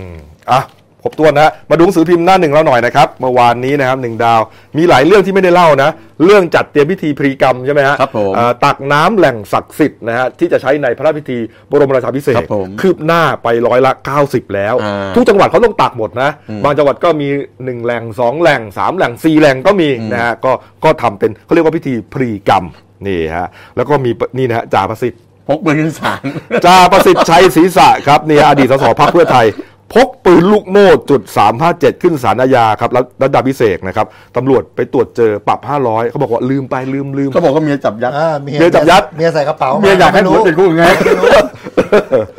[0.50, 0.61] อะ
[1.03, 4.40] ครบถ้วนนะมาดูหนังสือพิมพ์หน้าหนึ่งแล้วหน่อยนะครับเมื่อวานนี้นะครับหนึ่งดาว
[4.78, 5.90] มีหลายเรื่องที่ไม่ได้เล่านะ
[6.24, 11.38] เรื่องจัดเตรียมพิธีพรีกรรมใช่ไหมฮะครับผมอ่าตักน้ำแหล่งศักดิ์สิทธิ์นะฮะที่จะใช้ในพระราชพิธี
[11.70, 13.92] บรมราชาภิเษครักบผมคืบหน้าไปร้อยละ
[14.24, 20.53] 90 แล้วอ่าทุกจังหวัดเขาต้องตักหมดนะอืมบางจังหวัดก็มี 1 แหล่ง 2 แหล่ง 3 แหล่ง 4 แหล่งก็มีอืมนะฮะก็
[20.84, 22.64] ก็ทำเป็นเขาเรียกว่าพิธีพรีกรรม
[23.07, 26.22] นี่ฮะแล้วก็มีนี่นะฮะจ่าประสิทธิ์พกปืนขึ้นศาล
[26.66, 29.46] จ่าประสิทธิ์ชัยศรีษะครับนี่อดีตสสพักเพื่อไทย
[29.95, 31.22] พกปืนลูกโม่จุด
[31.62, 40.84] 357 ขึ้นศาลอาญาครับแล้วระดับพิเศษนะครับตำรวจไปตรวจเจอปรับ 500 เขาบอกว่าลืมไปลืมลืมเขาบอกว่าเมียจับยัด อ่าเมียเมียจับยัด เมียใส่กระเป๋าเมียอยากให้ไม่ผัวรู้ติดคุกไง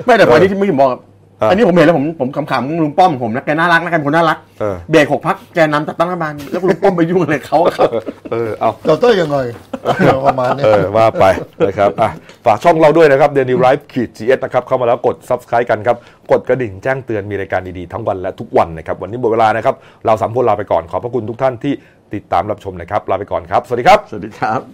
[0.05, 7.89] ไม่แต่พอที่ที่ไม่บอกเอออัอันนี้ผมเห็นแล้วผมผมขำๆลุงป้อมผมนะแกน่ารักนะแกเป็นคนน่ารักเออเบรกหกพักแกนำจัดตั้งรัฐบาลแล้วลุงป้อมไปยุ่งอะไรเขาอะครับ
[8.31, 9.37] เออเอาเราเต้ยยังไง
[10.25, 11.25] ประมาณนี้เออว่าไป
[11.67, 12.09] นะครับอะ
[12.45, 15.97] ฝากช่องเราด้วยนะครับเดนิวไลฟ์ขีดจีเอสนะครับเข้ามาแล้วกด subscribe กันครับ
[16.31, 19.75] กดกระดิ่งแจ้งเตือนมีรายการดีๆทั้งวันและทุกวันนะครับ วันนี้หมดเวลานะครับ
[20.05, 21.73] เราสามคนลาไปก่อนขอบพระคุณทุกท่านที่
[22.13, 24.73] ติดตามรับชมนะครับลาไปก่อนครับ สวัสดีครับ สวัสดีครับ